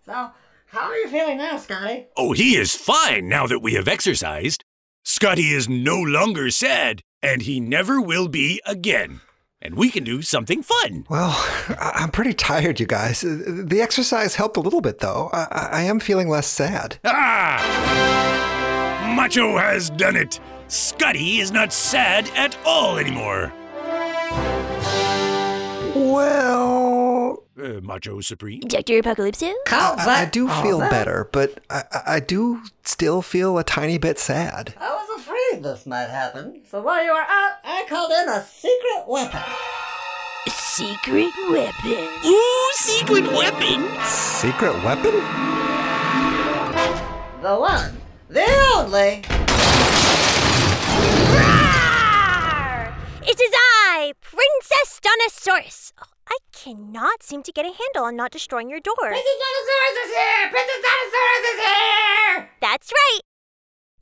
So, 0.07 0.31
how 0.67 0.81
are 0.89 0.97
you 0.97 1.09
feeling 1.09 1.39
now, 1.39 1.57
Scotty? 1.59 2.07
Oh, 2.17 2.33
he 2.33 2.57
is 2.57 2.75
fine 2.75 3.29
now 3.29 3.47
that 3.49 3.59
we 3.61 3.75
have 3.75 3.89
exercised. 3.89 4.65
Scotty 5.05 5.51
is 5.53 5.69
no 5.69 6.01
longer 6.01 6.51
sad, 6.51 7.01
and 7.21 7.43
he 7.43 7.59
never 7.59 8.01
will 8.01 8.29
be 8.29 8.61
again. 8.65 9.21
And 9.61 9.75
we 9.77 9.91
can 9.91 10.05
do 10.05 10.23
something 10.23 10.63
fun. 10.63 11.05
Well, 11.09 11.31
I- 11.79 11.93
I'm 11.97 12.11
pretty 12.11 12.33
tired, 12.33 12.79
you 12.81 12.87
guys. 12.87 13.21
The 13.23 13.81
exercise 13.81 14.37
helped 14.37 14.57
a 14.57 14.61
little 14.61 14.81
bit, 14.81 14.99
though. 15.01 15.31
I, 15.33 15.47
I- 15.51 15.69
I 15.73 15.83
am 15.83 15.99
feeling 16.01 16.29
less 16.29 16.47
sad. 16.47 16.99
Ah! 17.05 19.15
Macho 19.17 19.57
has 19.59 19.91
done 19.91 20.17
it. 20.17 20.41
Scotty 20.73 21.39
is 21.41 21.53
not 21.53 21.71
sad 21.71 22.31
at 22.35 22.57
all 22.65 22.97
anymore. 22.97 23.53
Well, 25.95 27.43
Uh, 27.63 27.81
Macho 27.83 28.21
Supreme. 28.23 28.61
Dr. 28.61 29.03
Apocalypso? 29.03 29.53
Call 29.67 29.97
I, 30.01 30.23
I 30.23 30.25
do 30.25 30.49
feel 30.49 30.79
that. 30.79 30.91
better, 30.91 31.29
but 31.31 31.61
I, 31.69 31.83
I- 31.93 32.03
I 32.17 32.21
do 32.21 32.63
still 32.85 33.21
feel 33.21 33.59
a 33.59 33.65
tiny 33.65 33.99
bit 33.99 34.19
sad. 34.19 34.75
I 34.81 34.89
was 34.95 35.21
afraid 35.21 35.63
this 35.63 35.85
might 35.85 36.09
happen. 36.09 36.63
So 36.71 36.81
while 36.81 37.05
you 37.05 37.13
were 37.13 37.21
out, 37.21 37.53
I 37.65 37.85
called 37.91 38.11
in 38.11 38.29
a 38.31 38.43
secret 38.43 39.05
weapon. 39.07 39.43
Secret 40.49 41.31
weapon. 41.51 42.09
Ooh, 42.25 42.71
secret 42.73 43.27
weapon. 43.31 43.85
Secret 44.07 44.73
weapon? 44.83 45.13
The 47.43 47.55
one, 47.61 48.01
the 48.31 48.47
only. 48.77 49.23
It 53.33 53.41
is 53.41 53.51
I, 53.55 54.13
Princess 54.21 55.01
Dinosaurus. 55.01 55.93
Oh, 55.99 56.05
I 56.29 56.37
cannot 56.53 57.23
seem 57.23 57.43
to 57.45 57.51
get 57.51 57.65
a 57.65 57.69
handle 57.73 58.05
on 58.05 58.15
not 58.15 58.31
destroying 58.31 58.69
your 58.69 58.79
door. 58.79 58.95
Princess 58.99 59.25
Dinosaurus 59.25 60.05
is 60.05 60.11
here! 60.13 60.51
Princess 60.51 60.83
Dinosaurus 60.85 61.55
is 61.55 61.61
here! 61.65 62.51
That's 62.61 62.93
right. 62.93 63.21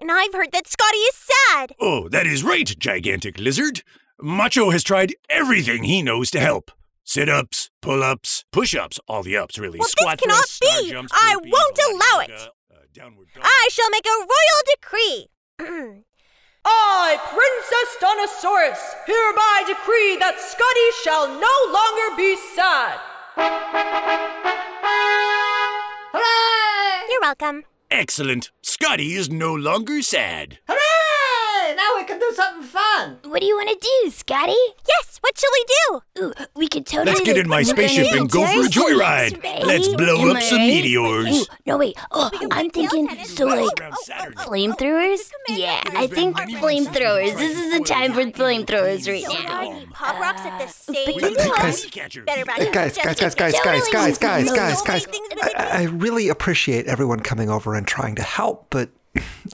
And 0.00 0.10
I've 0.10 0.32
heard 0.32 0.50
that 0.50 0.66
Scotty 0.66 0.96
is 0.96 1.14
sad. 1.14 1.74
Oh, 1.78 2.08
that 2.08 2.26
is 2.26 2.42
right, 2.42 2.74
gigantic 2.76 3.38
lizard. 3.38 3.84
Macho 4.20 4.70
has 4.70 4.82
tried 4.82 5.14
everything 5.28 5.84
he 5.84 6.02
knows 6.02 6.32
to 6.32 6.40
help. 6.40 6.72
Sit-ups, 7.04 7.70
pull-ups, 7.80 8.44
push-ups, 8.50 8.98
all 9.06 9.22
the 9.22 9.36
ups 9.36 9.60
really. 9.60 9.78
Well, 9.78 9.86
this 9.96 10.16
cannot 10.16 10.18
thrusts, 10.18 10.58
be. 10.58 10.90
jumps, 10.90 11.12
I 11.14 11.36
won't 11.36 11.78
allow 11.88 12.20
yoga, 12.22 12.34
it. 12.34 12.50
uh, 12.72 12.78
downward 12.92 13.28
dog. 13.32 13.44
I 13.46 13.68
shall 13.70 13.90
make 13.90 14.06
a 14.06 14.26
royal 14.26 14.62
decree. 14.74 16.00
I, 16.64 17.16
Princess 17.28 17.96
Dinosaurus, 18.00 18.94
hereby 19.06 19.64
decree 19.66 20.16
that 20.18 20.40
Scotty 20.40 20.90
shall 21.02 21.28
no 21.28 21.54
longer 21.72 22.16
be 22.16 22.36
sad. 22.54 22.98
Hooray! 26.12 27.06
You're 27.10 27.20
welcome. 27.22 27.64
Excellent. 27.90 28.50
Scotty 28.62 29.14
is 29.14 29.30
no 29.30 29.54
longer 29.54 30.02
sad. 30.02 30.58
Hooray! 30.68 31.09
Now 31.90 32.00
we 32.00 32.04
can 32.04 32.18
do 32.20 32.30
something 32.34 32.62
fun. 32.62 33.18
What 33.24 33.40
do 33.40 33.46
you 33.46 33.56
want 33.56 33.68
to 33.70 33.88
do, 34.04 34.10
Scotty? 34.10 34.54
Yes, 34.88 35.18
what 35.20 35.36
shall 35.38 35.50
we 35.52 35.64
do? 35.66 36.22
Ooh, 36.22 36.32
we 36.54 36.68
could 36.68 36.86
totally. 36.86 37.06
Let's 37.06 37.20
get 37.22 37.36
in 37.36 37.48
my 37.48 37.62
spaceship 37.62 38.12
and 38.12 38.30
go 38.30 38.46
for 38.46 38.60
a 38.60 38.68
joyride. 38.68 39.42
Let's 39.64 39.88
blow 39.88 40.30
up 40.30 40.42
some 40.42 40.58
meteors. 40.58 41.26
Ooh, 41.42 41.44
no, 41.66 41.78
wait. 41.78 41.96
Oh, 42.12 42.30
I'm 42.50 42.70
thinking, 42.70 43.08
so 43.24 43.46
like, 43.46 43.74
flamethrowers? 44.36 45.30
Yeah, 45.48 45.80
I 45.96 46.06
think 46.06 46.36
flamethrowers. 46.36 47.36
This 47.36 47.58
is 47.58 47.78
the 47.78 47.84
time 47.84 48.12
for 48.12 48.22
flamethrowers 48.26 49.08
right 49.08 49.24
now. 49.44 49.60
I 49.60 49.86
pop 49.92 50.20
rocks 50.20 50.42
at 50.42 50.58
the 50.58 50.64
uh, 50.64 50.68
same 50.68 51.06
but 51.06 51.14
you 51.30 51.36
time. 51.36 51.48
know- 51.48 51.54
Guys- 51.56 51.84
Catcher. 51.86 52.22
Better 52.22 52.44
back 52.44 52.58
guys, 52.72 52.96
guys, 52.96 53.16
guys, 53.18 53.34
guys, 53.34 53.54
guys, 53.62 53.88
guys, 53.88 54.18
guys, 54.18 54.50
guys, 54.50 54.82
guys. 54.82 55.06
things 55.06 55.28
in 55.32 55.38
the 55.38 55.60
I, 55.60 55.80
I 55.80 55.82
really 55.84 56.28
appreciate 56.28 56.86
everyone 56.86 57.20
coming 57.20 57.50
over 57.50 57.74
and 57.74 57.86
trying 57.86 58.14
to 58.16 58.22
help, 58.22 58.66
but 58.70 58.90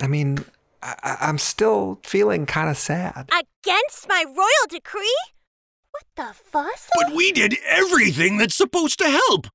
I 0.03 0.07
mean, 0.07 0.45
I, 0.83 0.95
I- 1.03 1.17
I'm 1.29 1.39
still 1.39 2.01
feeling 2.05 2.47
kind 2.47 2.69
of 2.71 2.77
sad. 2.77 3.31
Against 3.31 4.09
my 4.09 4.25
royal 4.27 4.67
decree? 4.69 5.17
What 5.91 6.05
the 6.17 6.35
fuss? 6.35 6.91
But 7.01 7.15
we 7.17 7.33
did 7.33 7.57
everything 7.67 8.37
that's 8.39 8.55
supposed 8.55 8.99
to 8.99 9.09
help. 9.09 9.47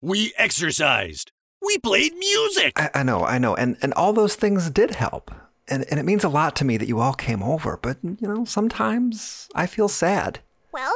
We 0.00 0.32
exercised. 0.36 1.32
We 1.62 1.78
played 1.78 2.14
music. 2.14 2.72
I, 2.76 2.90
I 2.94 3.02
know, 3.02 3.24
I 3.24 3.38
know, 3.38 3.54
and 3.54 3.76
and 3.82 3.92
all 3.94 4.12
those 4.12 4.34
things 4.34 4.70
did 4.70 4.92
help, 4.94 5.30
and 5.68 5.84
and 5.90 6.00
it 6.00 6.04
means 6.04 6.24
a 6.24 6.28
lot 6.28 6.56
to 6.56 6.64
me 6.64 6.76
that 6.78 6.88
you 6.88 7.00
all 7.00 7.12
came 7.12 7.42
over. 7.42 7.76
But 7.82 7.98
you 8.02 8.16
know, 8.26 8.44
sometimes 8.44 9.48
I 9.54 9.66
feel 9.66 9.88
sad. 9.88 10.38
Well, 10.72 10.94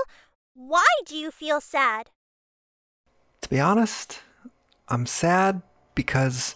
why 0.54 0.86
do 1.06 1.16
you 1.16 1.30
feel 1.30 1.60
sad? 1.60 2.10
To 3.42 3.48
be 3.50 3.60
honest, 3.60 4.20
I'm 4.88 5.04
sad 5.04 5.60
because 5.94 6.54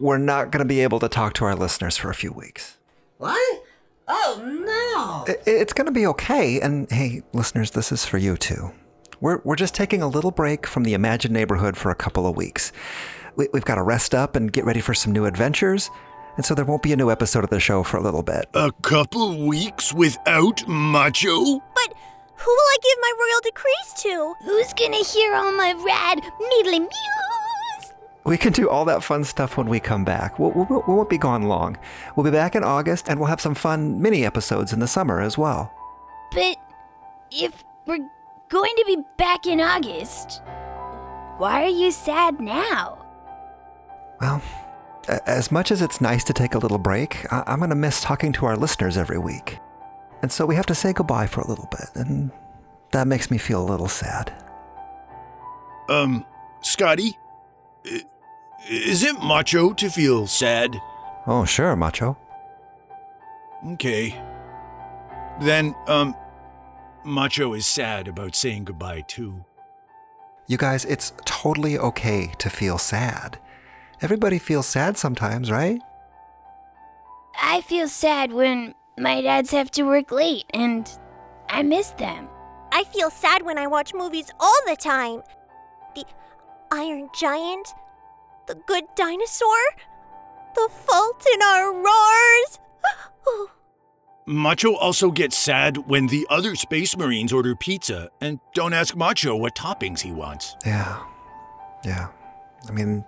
we're 0.00 0.18
not 0.18 0.50
going 0.50 0.60
to 0.60 0.68
be 0.68 0.80
able 0.80 0.98
to 1.00 1.08
talk 1.08 1.32
to 1.34 1.44
our 1.44 1.54
listeners 1.54 1.96
for 1.96 2.10
a 2.10 2.14
few 2.14 2.32
weeks. 2.32 2.76
What? 3.18 3.62
Oh 4.08 4.40
no! 4.44 5.34
I- 5.34 5.38
It's 5.46 5.72
going 5.72 5.86
to 5.86 5.92
be 5.92 6.06
okay. 6.06 6.60
And 6.60 6.90
hey, 6.90 7.22
listeners, 7.32 7.72
this 7.72 7.90
is 7.90 8.04
for 8.04 8.18
you 8.18 8.36
too. 8.36 8.70
We're, 9.20 9.40
we're 9.44 9.56
just 9.56 9.74
taking 9.74 10.02
a 10.02 10.08
little 10.08 10.30
break 10.30 10.66
from 10.66 10.84
the 10.84 10.94
Imagine 10.94 11.32
neighborhood 11.32 11.76
for 11.76 11.90
a 11.90 11.94
couple 11.94 12.26
of 12.26 12.36
weeks. 12.36 12.70
We, 13.34 13.48
we've 13.52 13.64
got 13.64 13.76
to 13.76 13.82
rest 13.82 14.14
up 14.14 14.36
and 14.36 14.52
get 14.52 14.64
ready 14.64 14.80
for 14.80 14.94
some 14.94 15.12
new 15.12 15.24
adventures. 15.24 15.90
And 16.36 16.44
so 16.44 16.54
there 16.54 16.66
won't 16.66 16.82
be 16.82 16.92
a 16.92 16.96
new 16.96 17.10
episode 17.10 17.44
of 17.44 17.50
the 17.50 17.58
show 17.58 17.82
for 17.82 17.96
a 17.96 18.02
little 18.02 18.22
bit. 18.22 18.44
A 18.52 18.70
couple 18.82 19.46
weeks 19.46 19.94
without 19.94 20.68
Macho? 20.68 21.42
But 21.74 21.94
who 22.36 22.50
will 22.50 22.68
I 22.68 22.76
give 22.82 22.98
my 23.00 23.12
royal 23.18 23.40
decrees 23.42 24.02
to? 24.02 24.34
Who's 24.44 24.72
gonna 24.74 25.02
hear 25.02 25.34
all 25.34 25.50
my 25.52 25.72
rad 25.72 26.20
meedly 26.50 26.80
mews? 26.80 26.90
We 28.26 28.36
can 28.36 28.52
do 28.52 28.68
all 28.68 28.84
that 28.86 29.04
fun 29.04 29.22
stuff 29.24 29.56
when 29.56 29.68
we 29.68 29.78
come 29.78 30.04
back. 30.04 30.38
We'll, 30.38 30.50
we'll, 30.50 30.82
we 30.86 30.94
won't 30.94 31.08
be 31.08 31.18
gone 31.18 31.44
long. 31.44 31.76
We'll 32.16 32.24
be 32.24 32.30
back 32.32 32.54
in 32.56 32.64
August 32.64 33.08
and 33.08 33.20
we'll 33.20 33.28
have 33.28 33.40
some 33.40 33.54
fun 33.54 34.00
mini 34.02 34.24
episodes 34.24 34.72
in 34.72 34.80
the 34.80 34.88
summer 34.88 35.20
as 35.20 35.38
well. 35.38 35.72
But 36.32 36.56
if 37.30 37.62
we're 37.86 38.06
going 38.48 38.74
to 38.76 38.84
be 38.86 38.98
back 39.16 39.46
in 39.46 39.60
August, 39.60 40.42
why 41.38 41.62
are 41.62 41.68
you 41.68 41.92
sad 41.92 42.40
now? 42.40 42.98
Well, 44.20 44.42
as 45.26 45.52
much 45.52 45.70
as 45.70 45.80
it's 45.80 46.00
nice 46.00 46.24
to 46.24 46.32
take 46.32 46.54
a 46.54 46.58
little 46.58 46.78
break, 46.78 47.32
I- 47.32 47.44
I'm 47.46 47.58
going 47.58 47.70
to 47.70 47.76
miss 47.76 48.00
talking 48.00 48.32
to 48.32 48.46
our 48.46 48.56
listeners 48.56 48.96
every 48.96 49.18
week. 49.18 49.58
And 50.22 50.32
so 50.32 50.46
we 50.46 50.56
have 50.56 50.66
to 50.66 50.74
say 50.74 50.92
goodbye 50.92 51.26
for 51.28 51.42
a 51.42 51.46
little 51.46 51.68
bit, 51.70 51.90
and 51.94 52.32
that 52.92 53.06
makes 53.06 53.30
me 53.30 53.38
feel 53.38 53.62
a 53.62 53.68
little 53.70 53.86
sad. 53.86 54.32
Um, 55.88 56.24
Scotty? 56.62 57.16
I- 58.68 58.72
Is 58.72 59.02
it 59.02 59.22
macho 59.22 59.72
to 59.74 59.88
feel 59.90 60.26
sad? 60.26 60.80
Oh, 61.26 61.44
sure, 61.44 61.74
Macho. 61.76 62.16
Okay. 63.72 64.14
Then, 65.40 65.74
um, 65.88 66.14
Macho 67.04 67.52
is 67.54 67.66
sad 67.66 68.08
about 68.08 68.34
saying 68.34 68.64
goodbye 68.64 69.02
too. 69.06 69.44
You 70.46 70.56
guys, 70.56 70.84
it's 70.84 71.12
totally 71.24 71.76
okay 71.78 72.32
to 72.38 72.48
feel 72.48 72.78
sad. 72.78 73.38
Everybody 74.00 74.38
feels 74.38 74.66
sad 74.66 74.96
sometimes, 74.96 75.50
right? 75.50 75.80
I 77.40 77.60
feel 77.62 77.88
sad 77.88 78.32
when 78.32 78.74
my 78.98 79.20
dads 79.20 79.50
have 79.50 79.70
to 79.72 79.82
work 79.82 80.10
late 80.12 80.44
and 80.50 80.88
I 81.48 81.62
miss 81.62 81.90
them. 81.90 82.28
I 82.72 82.84
feel 82.84 83.10
sad 83.10 83.42
when 83.44 83.58
I 83.58 83.66
watch 83.66 83.94
movies 83.94 84.30
all 84.38 84.60
the 84.66 84.76
time. 84.76 85.22
The 85.94 86.04
Iron 86.70 87.08
Giant, 87.18 87.74
The 88.46 88.54
Good 88.66 88.84
Dinosaur, 88.94 89.56
The 90.54 90.68
Fault 90.86 91.26
in 91.34 91.42
Our 91.42 91.72
Roars. 91.74 92.58
Macho 94.26 94.74
also 94.74 95.10
gets 95.10 95.36
sad 95.36 95.76
when 95.88 96.08
the 96.08 96.26
other 96.30 96.54
Space 96.56 96.96
Marines 96.96 97.32
order 97.32 97.54
pizza 97.54 98.10
and 98.20 98.40
don't 98.54 98.72
ask 98.72 98.96
Macho 98.96 99.36
what 99.36 99.54
toppings 99.54 100.00
he 100.00 100.12
wants. 100.12 100.56
Yeah. 100.64 101.00
Yeah. 101.84 102.08
I 102.68 102.72
mean, 102.72 103.04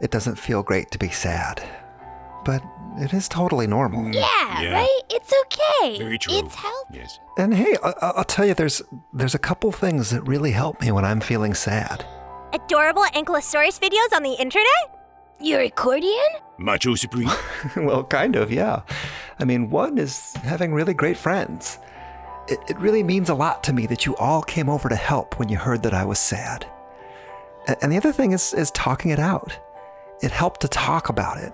it 0.00 0.10
doesn't 0.10 0.36
feel 0.36 0.62
great 0.62 0.90
to 0.90 0.98
be 0.98 1.08
sad, 1.08 1.62
but 2.44 2.62
it 2.98 3.14
is 3.14 3.28
totally 3.28 3.66
normal. 3.66 4.14
Yeah, 4.14 4.60
Yeah. 4.60 4.72
right? 4.72 5.00
It's 5.08 5.32
okay. 5.46 5.98
Very 5.98 6.18
true. 6.18 6.34
It's 6.38 6.54
healthy. 6.54 6.98
Yes. 6.98 7.18
And 7.38 7.54
hey, 7.54 7.76
I- 7.82 7.94
I- 8.02 8.10
I'll 8.16 8.24
tell 8.24 8.44
you, 8.46 8.52
there's 8.54 8.82
there's 9.14 9.34
a 9.34 9.38
couple 9.38 9.72
things 9.72 10.10
that 10.10 10.22
really 10.22 10.50
help 10.52 10.80
me 10.82 10.90
when 10.92 11.04
I'm 11.06 11.20
feeling 11.20 11.54
sad. 11.54 12.04
Adorable 12.52 13.04
Ankylosaurus 13.14 13.78
videos 13.80 14.14
on 14.16 14.22
the 14.22 14.32
internet? 14.38 14.66
Your 15.40 15.60
accordion? 15.60 16.18
Macho 16.58 16.94
Supreme? 16.94 17.30
well, 17.76 18.04
kind 18.04 18.36
of, 18.36 18.50
yeah. 18.52 18.82
I 19.38 19.44
mean, 19.44 19.70
one 19.70 19.98
is 19.98 20.34
having 20.36 20.74
really 20.74 20.92
great 20.94 21.16
friends. 21.16 21.78
It, 22.48 22.58
it 22.68 22.78
really 22.78 23.02
means 23.02 23.28
a 23.28 23.34
lot 23.34 23.62
to 23.64 23.72
me 23.72 23.86
that 23.86 24.04
you 24.04 24.16
all 24.16 24.42
came 24.42 24.68
over 24.68 24.88
to 24.88 24.96
help 24.96 25.38
when 25.38 25.48
you 25.48 25.56
heard 25.56 25.82
that 25.84 25.94
I 25.94 26.04
was 26.04 26.18
sad. 26.18 26.66
A- 27.68 27.82
And 27.82 27.92
the 27.92 27.96
other 27.96 28.12
thing 28.12 28.32
is, 28.32 28.52
is 28.52 28.70
talking 28.72 29.10
it 29.12 29.18
out. 29.18 29.56
It 30.20 30.30
helped 30.32 30.60
to 30.62 30.68
talk 30.68 31.08
about 31.08 31.38
it. 31.38 31.52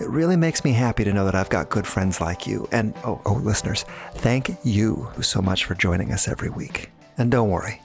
It 0.00 0.08
really 0.10 0.36
makes 0.36 0.64
me 0.64 0.72
happy 0.72 1.04
to 1.04 1.12
know 1.12 1.24
that 1.24 1.34
I've 1.34 1.48
got 1.48 1.70
good 1.70 1.86
friends 1.86 2.20
like 2.20 2.46
you. 2.46 2.68
And, 2.72 2.94
oh, 3.04 3.20
oh, 3.26 3.34
listeners, 3.34 3.84
thank 4.14 4.56
you 4.64 5.08
so 5.20 5.40
much 5.40 5.64
for 5.64 5.74
joining 5.74 6.12
us 6.12 6.28
every 6.28 6.50
week. 6.50 6.90
And 7.16 7.30
don't 7.30 7.48
worry, 7.50 7.80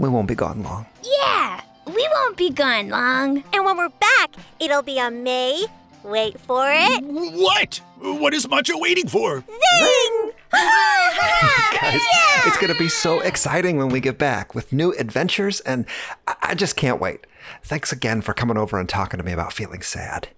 we 0.00 0.08
won't 0.08 0.26
be 0.26 0.34
gone 0.34 0.62
long. 0.62 0.86
Yeah, 1.04 1.60
we 1.86 2.08
won't 2.14 2.36
be 2.38 2.48
gone 2.48 2.88
long. 2.88 3.44
And 3.52 3.64
when 3.66 3.76
we're 3.76 3.90
back, 3.90 4.34
it'll 4.58 4.82
be 4.82 4.98
a 4.98 5.10
May. 5.10 5.66
Wait 6.02 6.40
for 6.40 6.64
it. 6.66 7.04
what? 7.04 7.82
What 7.98 8.32
is 8.32 8.48
Macho 8.48 8.78
waiting 8.78 9.06
for? 9.06 9.44
Zing! 9.46 10.32
guys. 10.52 12.00
It's 12.46 12.56
going 12.56 12.72
to 12.72 12.78
be 12.78 12.88
so 12.88 13.20
exciting 13.20 13.76
when 13.76 13.90
we 13.90 14.00
get 14.00 14.16
back 14.16 14.54
with 14.54 14.72
new 14.72 14.92
adventures, 14.94 15.60
and 15.60 15.84
I, 16.26 16.36
I 16.42 16.54
just 16.54 16.76
can't 16.76 16.98
wait. 16.98 17.26
Thanks 17.62 17.92
again 17.92 18.22
for 18.22 18.32
coming 18.32 18.56
over 18.56 18.80
and 18.80 18.88
talking 18.88 19.18
to 19.18 19.24
me 19.24 19.32
about 19.32 19.52
feeling 19.52 19.82
sad. 19.82 20.28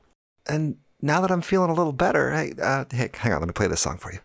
And 0.49 0.79
now 1.01 1.21
that 1.21 1.31
I'm 1.31 1.41
feeling 1.41 1.71
a 1.71 1.75
little 1.75 1.93
better, 1.93 2.33
hey, 2.33 2.53
uh, 2.61 2.85
hey 2.91 3.11
hang 3.15 3.33
on, 3.33 3.41
let 3.41 3.47
me 3.47 3.53
play 3.53 3.69
this 3.69 3.81
song 3.81 3.99
for 3.99 4.13
you. 4.13 4.19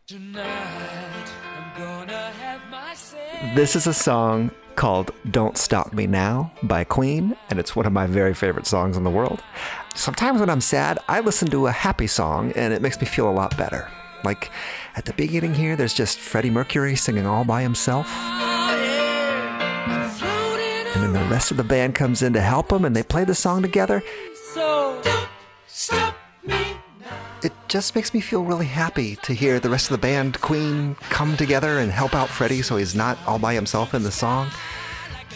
This 3.56 3.76
is 3.76 3.86
a 3.86 3.94
song 3.94 4.50
called 4.78 5.12
Don't 5.30 5.58
Stop 5.58 5.92
Me 5.92 6.08
Now 6.08 6.54
by 6.64 6.86
Queen, 6.86 7.36
and 7.50 7.60
it's 7.60 7.76
one 7.76 7.86
of 7.86 7.92
my 7.92 8.08
very 8.08 8.34
favorite 8.34 8.66
songs 8.66 8.96
in 8.96 9.04
the 9.04 9.10
world. 9.10 9.44
Sometimes 9.96 10.40
when 10.40 10.50
I'm 10.50 10.62
sad, 10.62 11.00
I 11.10 11.20
listen 11.20 11.50
to 11.50 11.68
a 11.68 11.72
happy 11.72 12.08
song 12.08 12.54
and 12.54 12.74
it 12.74 12.82
makes 12.82 13.02
me 13.02 13.08
feel 13.08 13.30
a 13.30 13.32
lot 13.32 13.58
better. 13.58 13.90
Like 14.24 14.50
at 14.96 15.06
the 15.06 15.14
beginning 15.14 15.54
here, 15.56 15.76
there's 15.76 15.94
just 15.94 16.20
Freddie 16.20 16.52
Mercury 16.52 16.96
singing 16.96 17.26
all 17.26 17.44
by 17.44 17.64
himself. 17.64 18.08
And 20.96 21.04
then 21.04 21.14
the 21.14 21.28
rest 21.30 21.52
of 21.52 21.58
the 21.58 21.64
band 21.64 21.96
comes 21.96 22.22
in 22.22 22.34
to 22.34 22.42
help 22.42 22.72
him 22.72 22.86
and 22.86 22.96
they 22.96 23.04
play 23.04 23.26
the 23.26 23.36
song 23.36 23.62
together. 23.62 24.02
So, 24.54 25.02
It 25.92 26.17
just 27.68 27.96
makes 27.96 28.14
me 28.14 28.22
feel 28.22 28.44
really 28.44 28.66
happy 28.66 29.16
to 29.18 29.34
hear 29.34 29.60
the 29.60 29.70
rest 29.70 29.88
of 29.88 29.92
the 29.92 29.98
band, 29.98 30.40
Queen, 30.42 30.96
come 31.10 31.36
together 31.36 31.80
and 31.80 31.92
help 31.92 32.16
out 32.16 32.30
Freddie 32.30 32.62
so 32.62 32.78
he's 32.78 32.96
not 32.96 33.18
all 33.28 33.40
by 33.40 33.54
himself 33.54 33.94
in 33.94 34.04
the 34.04 34.12
song. 34.12 34.50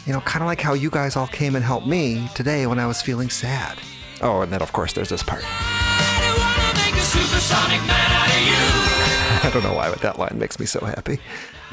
You 0.06 0.14
know, 0.14 0.22
kind 0.22 0.42
of 0.42 0.48
like 0.48 0.62
how 0.62 0.74
you 0.74 0.90
guys 0.90 1.16
all 1.16 1.28
came 1.28 1.56
and 1.56 1.64
helped 1.64 1.88
me 1.88 2.28
today 2.34 2.66
when 2.68 2.80
I 2.80 2.88
was 2.88 3.02
feeling 3.02 3.30
sad. 3.30 3.78
Oh, 4.22 4.42
and 4.42 4.52
then 4.52 4.62
of 4.62 4.72
course 4.72 4.94
there's 4.94 5.10
this 5.10 5.24
part. 5.24 5.44
I 9.44 9.50
don't 9.54 9.64
know 9.64 9.74
why, 9.74 9.90
but 9.90 10.02
that 10.02 10.18
line 10.18 10.38
makes 10.38 10.60
me 10.60 10.66
so 10.66 10.80
happy. 10.86 11.20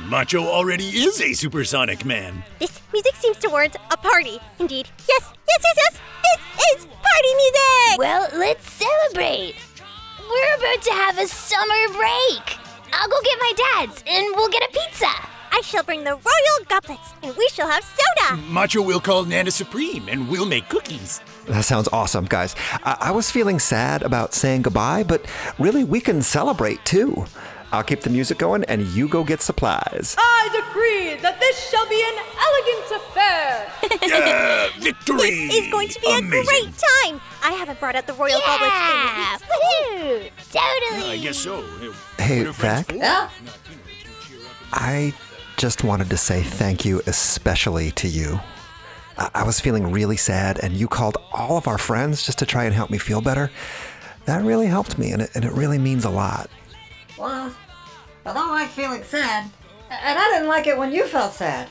Macho 0.06 0.44
already 0.44 0.86
is 0.86 1.20
a 1.20 1.32
supersonic 1.34 2.04
man. 2.04 2.42
This 2.58 2.80
music 2.92 3.14
seems 3.16 3.36
to 3.38 3.48
warrant 3.48 3.76
a 3.90 3.96
party. 3.96 4.38
Indeed. 4.58 4.88
Yes, 5.08 5.32
yes, 5.46 5.62
yes, 5.62 5.76
yes. 5.76 6.00
This 6.22 6.80
is 6.80 6.86
party 6.86 7.34
music! 7.36 7.98
Well, 7.98 8.28
let's 8.34 8.70
celebrate. 8.70 9.54
We're 10.28 10.56
about 10.56 10.82
to 10.82 10.90
have 10.92 11.18
a 11.18 11.26
summer 11.26 11.88
break. 11.96 12.58
I'll 12.92 13.08
go 13.08 13.16
get 13.22 13.38
my 13.40 13.52
dad's 13.56 14.04
and 14.06 14.26
we'll 14.36 14.50
get 14.50 14.62
a 14.62 14.68
pizza. 14.72 15.06
I 15.50 15.62
shall 15.62 15.82
bring 15.82 16.04
the 16.04 16.10
royal 16.10 16.58
goblets, 16.68 17.14
and 17.22 17.34
we 17.36 17.48
shall 17.48 17.66
have 17.68 17.82
soda. 17.82 18.36
Macho 18.42 18.82
will 18.82 19.00
call 19.00 19.24
Nana 19.24 19.50
Supreme 19.50 20.06
and 20.08 20.28
we'll 20.28 20.44
make 20.44 20.68
cookies. 20.68 21.20
That 21.46 21.64
sounds 21.64 21.88
awesome, 21.92 22.26
guys. 22.26 22.54
I, 22.84 22.96
I 23.00 23.10
was 23.10 23.30
feeling 23.30 23.58
sad 23.58 24.02
about 24.02 24.34
saying 24.34 24.62
goodbye, 24.62 25.02
but 25.02 25.24
really 25.58 25.84
we 25.84 26.00
can 26.00 26.20
celebrate 26.20 26.84
too. 26.84 27.24
I'll 27.72 27.82
keep 27.82 28.02
the 28.02 28.10
music 28.10 28.36
going 28.38 28.64
and 28.64 28.82
you 28.88 29.08
go 29.08 29.24
get 29.24 29.40
supplies. 29.40 30.14
I 30.18 30.48
decree 30.52 31.20
that 31.22 31.40
this 31.40 31.70
shall 31.70 31.88
be 31.88 32.02
an 32.02 32.24
elegant 32.38 33.02
affair. 33.02 33.67
Yeah, 34.02 34.68
victory! 34.78 35.18
This 35.48 35.64
is 35.66 35.70
going 35.72 35.88
to 35.88 36.00
be 36.00 36.10
a 36.12 36.20
great 36.20 36.72
time. 36.76 37.20
I 37.42 37.52
haven't 37.52 37.78
brought 37.80 37.94
out 37.96 38.06
the 38.06 38.12
royal 38.14 38.38
Yeah, 38.38 39.40
goblets 39.40 39.42
in 39.42 39.48
weeks. 39.48 40.32
woohoo! 40.52 40.90
Totally. 40.92 41.10
I 41.12 41.16
guess 41.18 41.36
so. 41.38 41.62
Hey, 42.18 42.38
What 42.40 42.46
are 42.48 42.52
friends 42.52 42.86
Zach? 42.86 42.86
for? 42.86 42.94
Yeah? 42.96 43.30
I 44.72 45.14
just 45.56 45.84
wanted 45.84 46.10
to 46.10 46.16
say 46.16 46.42
thank 46.42 46.84
you, 46.84 47.00
especially 47.06 47.90
to 47.92 48.08
you. 48.08 48.38
I, 49.16 49.30
I 49.36 49.42
was 49.44 49.60
feeling 49.60 49.90
really 49.90 50.16
sad, 50.16 50.58
and 50.62 50.74
you 50.74 50.88
called 50.88 51.16
all 51.32 51.56
of 51.56 51.66
our 51.68 51.78
friends 51.78 52.22
just 52.24 52.38
to 52.40 52.46
try 52.46 52.64
and 52.64 52.74
help 52.74 52.90
me 52.90 52.98
feel 52.98 53.20
better. 53.20 53.50
That 54.26 54.42
really 54.44 54.66
helped 54.66 54.98
me, 54.98 55.12
and 55.12 55.22
it, 55.22 55.30
and 55.34 55.44
it 55.44 55.52
really 55.52 55.78
means 55.78 56.04
a 56.04 56.10
lot. 56.10 56.50
Well, 57.18 57.54
I 58.26 58.32
don't 58.34 58.50
like 58.50 58.68
feeling 58.68 59.02
sad, 59.04 59.50
and 59.90 60.18
I 60.18 60.30
didn't 60.32 60.48
like 60.48 60.66
it 60.66 60.76
when 60.76 60.92
you 60.92 61.06
felt 61.06 61.32
sad. 61.32 61.68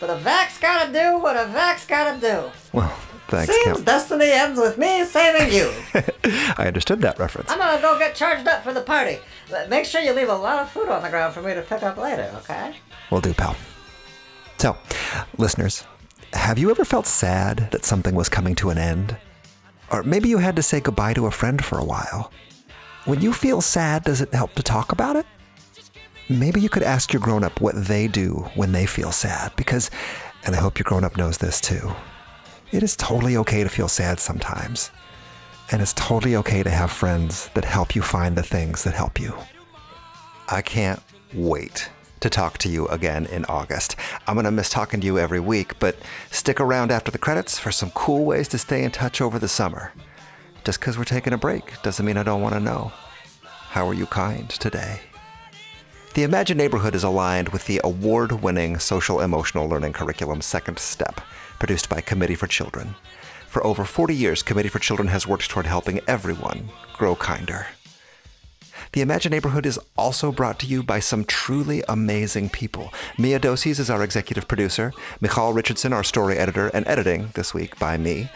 But 0.00 0.10
a 0.10 0.16
Vac's 0.16 0.58
gotta 0.58 0.92
do 0.92 1.18
what 1.18 1.36
a 1.36 1.46
Vac's 1.46 1.86
gotta 1.86 2.20
do. 2.20 2.50
Well, 2.72 2.88
thanks, 3.28 3.52
Seems 3.52 3.64
Count. 3.78 3.84
destiny 3.84 4.30
ends 4.30 4.58
with 4.60 4.78
me 4.78 5.04
saving 5.04 5.52
you. 5.52 5.72
I 6.56 6.66
understood 6.66 7.00
that 7.02 7.18
reference. 7.18 7.50
I'm 7.50 7.58
gonna 7.58 7.80
go 7.80 7.98
get 7.98 8.14
charged 8.14 8.46
up 8.46 8.62
for 8.62 8.72
the 8.72 8.80
party. 8.82 9.18
But 9.50 9.68
make 9.68 9.84
sure 9.84 10.00
you 10.00 10.12
leave 10.12 10.28
a 10.28 10.34
lot 10.36 10.60
of 10.62 10.70
food 10.70 10.88
on 10.88 11.02
the 11.02 11.08
ground 11.08 11.34
for 11.34 11.42
me 11.42 11.54
to 11.54 11.62
pick 11.62 11.82
up 11.82 11.96
later, 11.96 12.30
okay? 12.38 12.76
We'll 13.10 13.20
do, 13.20 13.32
pal. 13.34 13.56
So, 14.58 14.76
listeners, 15.36 15.84
have 16.32 16.58
you 16.58 16.70
ever 16.70 16.84
felt 16.84 17.06
sad 17.06 17.70
that 17.72 17.84
something 17.84 18.14
was 18.14 18.28
coming 18.28 18.54
to 18.56 18.70
an 18.70 18.78
end? 18.78 19.16
Or 19.90 20.02
maybe 20.02 20.28
you 20.28 20.38
had 20.38 20.56
to 20.56 20.62
say 20.62 20.80
goodbye 20.80 21.14
to 21.14 21.26
a 21.26 21.30
friend 21.30 21.64
for 21.64 21.78
a 21.78 21.84
while. 21.84 22.30
When 23.04 23.20
you 23.22 23.32
feel 23.32 23.60
sad, 23.62 24.04
does 24.04 24.20
it 24.20 24.34
help 24.34 24.52
to 24.54 24.62
talk 24.62 24.92
about 24.92 25.16
it? 25.16 25.24
Maybe 26.30 26.60
you 26.60 26.68
could 26.68 26.82
ask 26.82 27.14
your 27.14 27.20
grown 27.20 27.42
up 27.42 27.58
what 27.58 27.74
they 27.74 28.06
do 28.06 28.46
when 28.54 28.72
they 28.72 28.84
feel 28.84 29.12
sad, 29.12 29.56
because, 29.56 29.90
and 30.44 30.54
I 30.54 30.58
hope 30.58 30.78
your 30.78 30.84
grown 30.84 31.02
up 31.02 31.16
knows 31.16 31.38
this 31.38 31.58
too, 31.58 31.90
it 32.70 32.82
is 32.82 32.96
totally 32.96 33.38
okay 33.38 33.62
to 33.62 33.68
feel 33.70 33.88
sad 33.88 34.20
sometimes. 34.20 34.90
And 35.72 35.80
it's 35.80 35.94
totally 35.94 36.36
okay 36.36 36.62
to 36.62 36.68
have 36.68 36.90
friends 36.90 37.48
that 37.54 37.64
help 37.64 37.94
you 37.94 38.02
find 38.02 38.36
the 38.36 38.42
things 38.42 38.84
that 38.84 38.92
help 38.92 39.18
you. 39.18 39.34
I 40.48 40.60
can't 40.60 41.02
wait 41.32 41.88
to 42.20 42.28
talk 42.28 42.58
to 42.58 42.68
you 42.68 42.86
again 42.88 43.24
in 43.26 43.46
August. 43.46 43.96
I'm 44.26 44.34
going 44.34 44.44
to 44.44 44.50
miss 44.50 44.68
talking 44.68 45.00
to 45.00 45.06
you 45.06 45.18
every 45.18 45.40
week, 45.40 45.78
but 45.78 45.96
stick 46.30 46.60
around 46.60 46.90
after 46.90 47.10
the 47.10 47.16
credits 47.16 47.58
for 47.58 47.72
some 47.72 47.90
cool 47.92 48.26
ways 48.26 48.48
to 48.48 48.58
stay 48.58 48.84
in 48.84 48.90
touch 48.90 49.22
over 49.22 49.38
the 49.38 49.48
summer. 49.48 49.94
Just 50.64 50.78
because 50.78 50.98
we're 50.98 51.04
taking 51.04 51.32
a 51.32 51.38
break 51.38 51.80
doesn't 51.82 52.04
mean 52.04 52.18
I 52.18 52.22
don't 52.22 52.42
want 52.42 52.54
to 52.54 52.60
know. 52.60 52.92
How 53.44 53.88
are 53.88 53.94
you 53.94 54.04
kind 54.04 54.50
today? 54.50 55.00
The 56.14 56.22
Imagine 56.24 56.56
Neighborhood 56.56 56.94
is 56.94 57.04
aligned 57.04 57.50
with 57.50 57.66
the 57.66 57.80
award 57.84 58.32
winning 58.42 58.78
social 58.78 59.20
emotional 59.20 59.68
learning 59.68 59.92
curriculum 59.92 60.40
Second 60.40 60.78
Step, 60.78 61.20
produced 61.60 61.88
by 61.88 62.00
Committee 62.00 62.34
for 62.34 62.46
Children. 62.46 62.96
For 63.46 63.64
over 63.64 63.84
40 63.84 64.16
years, 64.16 64.42
Committee 64.42 64.70
for 64.70 64.78
Children 64.78 65.08
has 65.08 65.26
worked 65.26 65.48
toward 65.48 65.66
helping 65.66 66.00
everyone 66.08 66.70
grow 66.96 67.14
kinder. 67.14 67.68
The 68.92 69.02
Imagine 69.02 69.30
Neighborhood 69.30 69.66
is 69.66 69.78
also 69.96 70.32
brought 70.32 70.58
to 70.60 70.66
you 70.66 70.82
by 70.82 70.98
some 70.98 71.24
truly 71.24 71.84
amazing 71.88 72.48
people. 72.48 72.92
Mia 73.18 73.38
Doses 73.38 73.78
is 73.78 73.90
our 73.90 74.02
executive 74.02 74.48
producer, 74.48 74.92
Michal 75.20 75.52
Richardson, 75.52 75.92
our 75.92 76.04
story 76.04 76.38
editor, 76.38 76.68
and 76.68 76.86
editing 76.88 77.30
this 77.34 77.52
week 77.52 77.78
by 77.78 77.98
me. 77.98 78.30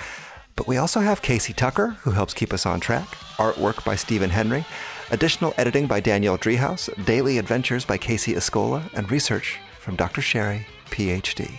But 0.57 0.69
we 0.69 0.77
also 0.77 1.01
have 1.01 1.23
Casey 1.23 1.55
Tucker, 1.55 1.97
who 2.03 2.11
helps 2.11 2.35
keep 2.35 2.53
us 2.53 2.67
on 2.67 2.81
track, 2.81 3.09
artwork 3.39 3.83
by 3.85 3.97
Stephen 3.97 4.31
Henry, 4.31 4.67
additional 5.13 5.53
editing 5.59 5.87
by 5.87 6.01
Danielle 6.01 6.39
Driehaus, 6.39 6.89
daily 7.05 7.37
adventures 7.37 7.85
by 7.85 7.99
Casey 7.99 8.33
Escola, 8.33 8.83
and 8.95 9.11
research 9.11 9.61
from 9.79 9.95
Dr. 9.95 10.23
Sherry, 10.23 10.67
PhD. 10.87 11.51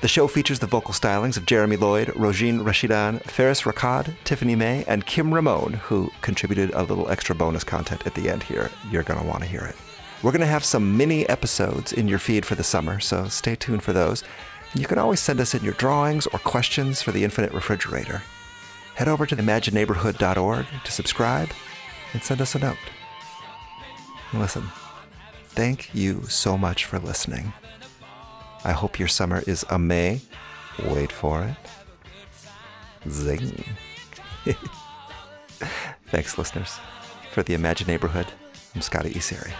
The 0.00 0.08
show 0.08 0.26
features 0.26 0.58
the 0.58 0.66
vocal 0.66 0.94
stylings 0.94 1.36
of 1.36 1.44
Jeremy 1.44 1.76
Lloyd, 1.76 2.08
Rogine 2.08 2.62
Rashidan, 2.62 3.20
Ferris 3.24 3.62
Rakad, 3.62 4.14
Tiffany 4.24 4.56
May, 4.56 4.84
and 4.88 5.04
Kim 5.04 5.34
Ramone, 5.34 5.74
who 5.74 6.10
contributed 6.22 6.70
a 6.70 6.82
little 6.82 7.10
extra 7.10 7.34
bonus 7.34 7.62
content 7.62 8.06
at 8.06 8.14
the 8.14 8.30
end 8.30 8.42
here. 8.42 8.70
You're 8.90 9.02
going 9.02 9.20
to 9.20 9.26
want 9.26 9.42
to 9.42 9.48
hear 9.48 9.64
it. 9.64 9.76
We're 10.22 10.32
going 10.32 10.40
to 10.40 10.46
have 10.46 10.64
some 10.64 10.96
mini 10.96 11.28
episodes 11.28 11.92
in 11.92 12.08
your 12.08 12.18
feed 12.18 12.46
for 12.46 12.54
the 12.54 12.64
summer, 12.64 13.00
so 13.00 13.28
stay 13.28 13.54
tuned 13.54 13.82
for 13.82 13.92
those. 13.92 14.24
And 14.72 14.80
you 14.80 14.86
can 14.86 14.98
always 14.98 15.20
send 15.20 15.40
us 15.40 15.54
in 15.54 15.62
your 15.62 15.74
drawings 15.74 16.26
or 16.28 16.38
questions 16.38 17.02
for 17.02 17.12
the 17.12 17.24
Infinite 17.24 17.52
Refrigerator. 17.52 18.22
Head 18.94 19.08
over 19.08 19.26
to 19.26 19.36
imagineneighborhood.org 19.36 20.66
to 20.84 20.92
subscribe 20.92 21.50
and 22.12 22.22
send 22.22 22.40
us 22.40 22.54
a 22.54 22.58
note. 22.58 22.76
Listen, 24.34 24.64
thank 25.48 25.94
you 25.94 26.22
so 26.24 26.58
much 26.58 26.84
for 26.84 26.98
listening. 26.98 27.52
I 28.64 28.72
hope 28.72 28.98
your 28.98 29.08
summer 29.08 29.42
is 29.46 29.64
a 29.70 29.78
May. 29.78 30.20
Wait 30.86 31.12
for 31.12 31.44
it. 31.44 33.10
Zing. 33.10 33.64
Thanks, 36.08 36.38
listeners. 36.38 36.78
For 37.32 37.42
the 37.42 37.54
Imagine 37.54 37.86
Neighborhood, 37.86 38.26
I'm 38.74 38.82
Scotty 38.82 39.10
Iseri. 39.10 39.52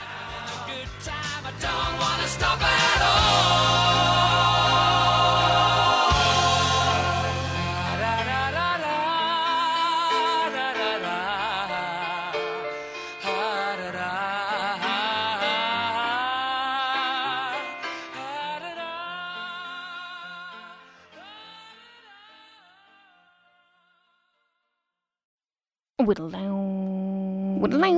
Whittle 26.01 26.31
down, 26.31 27.59
whittle 27.59 27.81
down, 27.81 27.97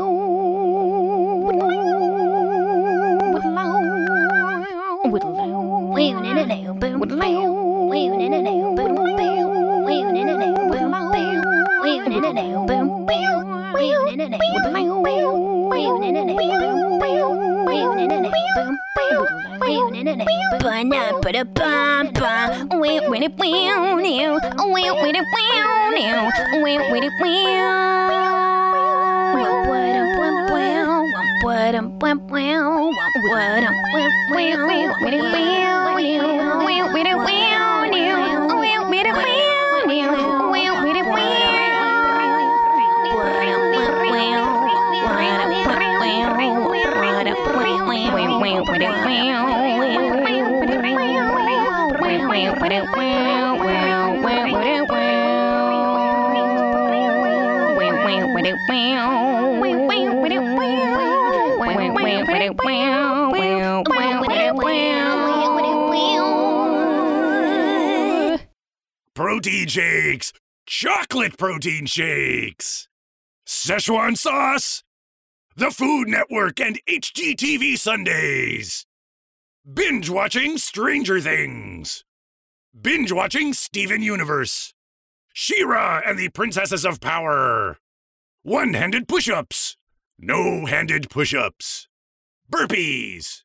whittle 1.44 1.60
down, 1.60 1.92
whittle 3.34 3.52
down, 3.52 3.52
whittle 3.52 3.54
down. 3.54 4.62
Now, 4.62 5.10
whittle 5.10 5.34
down. 5.34 5.50
Now. 5.50 5.94
Wait 5.94 6.14
a 6.14 6.20
minute 6.22 6.48
now, 6.48 6.72
boom, 6.72 7.00
boom. 7.00 7.90
Wait 7.90 8.08
a 8.08 8.16
minute 8.16 8.42
now, 8.42 8.74
boom, 8.74 8.94
boom. 8.94 9.84
Wait 9.84 10.00
a 10.00 10.12
minute 10.14 10.38
now, 10.38 10.64
whittle 10.64 10.96
down, 10.96 11.20
boom. 11.20 11.84
Wait 11.84 12.00
a 12.00 12.08
now, 12.24 12.64
boom, 12.64 12.88
boom. 12.96 13.10
Wait 13.74 13.92
now. 14.48 14.70
Wait 19.60 19.76
a 19.76 19.90
minute 19.90 20.16
now. 20.16 21.20
Put 21.20 21.36
bum 21.44 22.12
bum. 22.14 22.80
Wait, 22.80 23.02
wait, 23.08 23.20
wait, 23.20 23.36
wait, 23.38 23.60
wait, 23.60 24.32
wait, 24.62 24.90
wait, 26.62 26.80
wait, 26.90 27.10
wait, 27.20 27.89
Wow. 37.16 37.79
Protein 69.40 69.68
shakes! 69.68 70.35
Chocolate 70.66 71.38
protein 71.38 71.87
shakes! 71.87 72.88
Szechuan 73.46 74.14
sauce! 74.14 74.83
The 75.57 75.70
Food 75.70 76.09
Network 76.09 76.61
and 76.61 76.79
HGTV 76.87 77.79
Sundays! 77.79 78.85
Binge 79.64 80.11
watching 80.11 80.59
Stranger 80.59 81.22
Things! 81.22 82.05
Binge 82.79 83.12
watching 83.12 83.55
Steven 83.55 84.03
Universe! 84.03 84.74
She-Ra 85.33 86.03
and 86.05 86.18
the 86.18 86.29
Princesses 86.29 86.85
of 86.85 87.00
Power! 87.00 87.79
One 88.42 88.74
handed 88.74 89.09
push 89.09 89.31
ups! 89.31 89.79
No 90.18 90.66
handed 90.66 91.09
push 91.09 91.33
ups! 91.33 91.88
Burpees! 92.53 93.44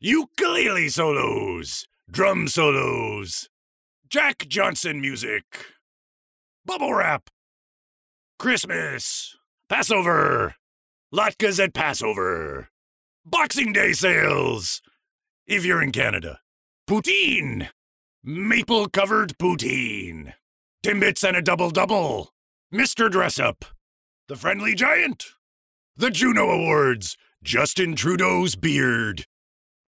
Ukulele 0.00 0.88
solos! 0.88 1.88
Drum 2.08 2.46
solos! 2.46 3.48
Jack 4.12 4.46
Johnson 4.46 5.00
music. 5.00 5.42
Bubble 6.66 6.92
wrap. 6.92 7.30
Christmas. 8.38 9.38
Passover. 9.70 10.54
Latkes 11.14 11.58
at 11.58 11.72
Passover. 11.72 12.68
Boxing 13.24 13.72
Day 13.72 13.94
sales. 13.94 14.82
If 15.46 15.64
you're 15.64 15.80
in 15.80 15.92
Canada. 15.92 16.40
Poutine. 16.86 17.70
Maple 18.22 18.90
covered 18.90 19.38
poutine. 19.38 20.34
Timbits 20.84 21.26
and 21.26 21.38
a 21.38 21.40
double 21.40 21.70
double. 21.70 22.34
Mr. 22.70 23.08
Dressup. 23.08 23.62
The 24.28 24.36
Friendly 24.36 24.74
Giant. 24.74 25.24
The 25.96 26.10
Juno 26.10 26.50
Awards. 26.50 27.16
Justin 27.42 27.96
Trudeau's 27.96 28.56
beard. 28.56 29.24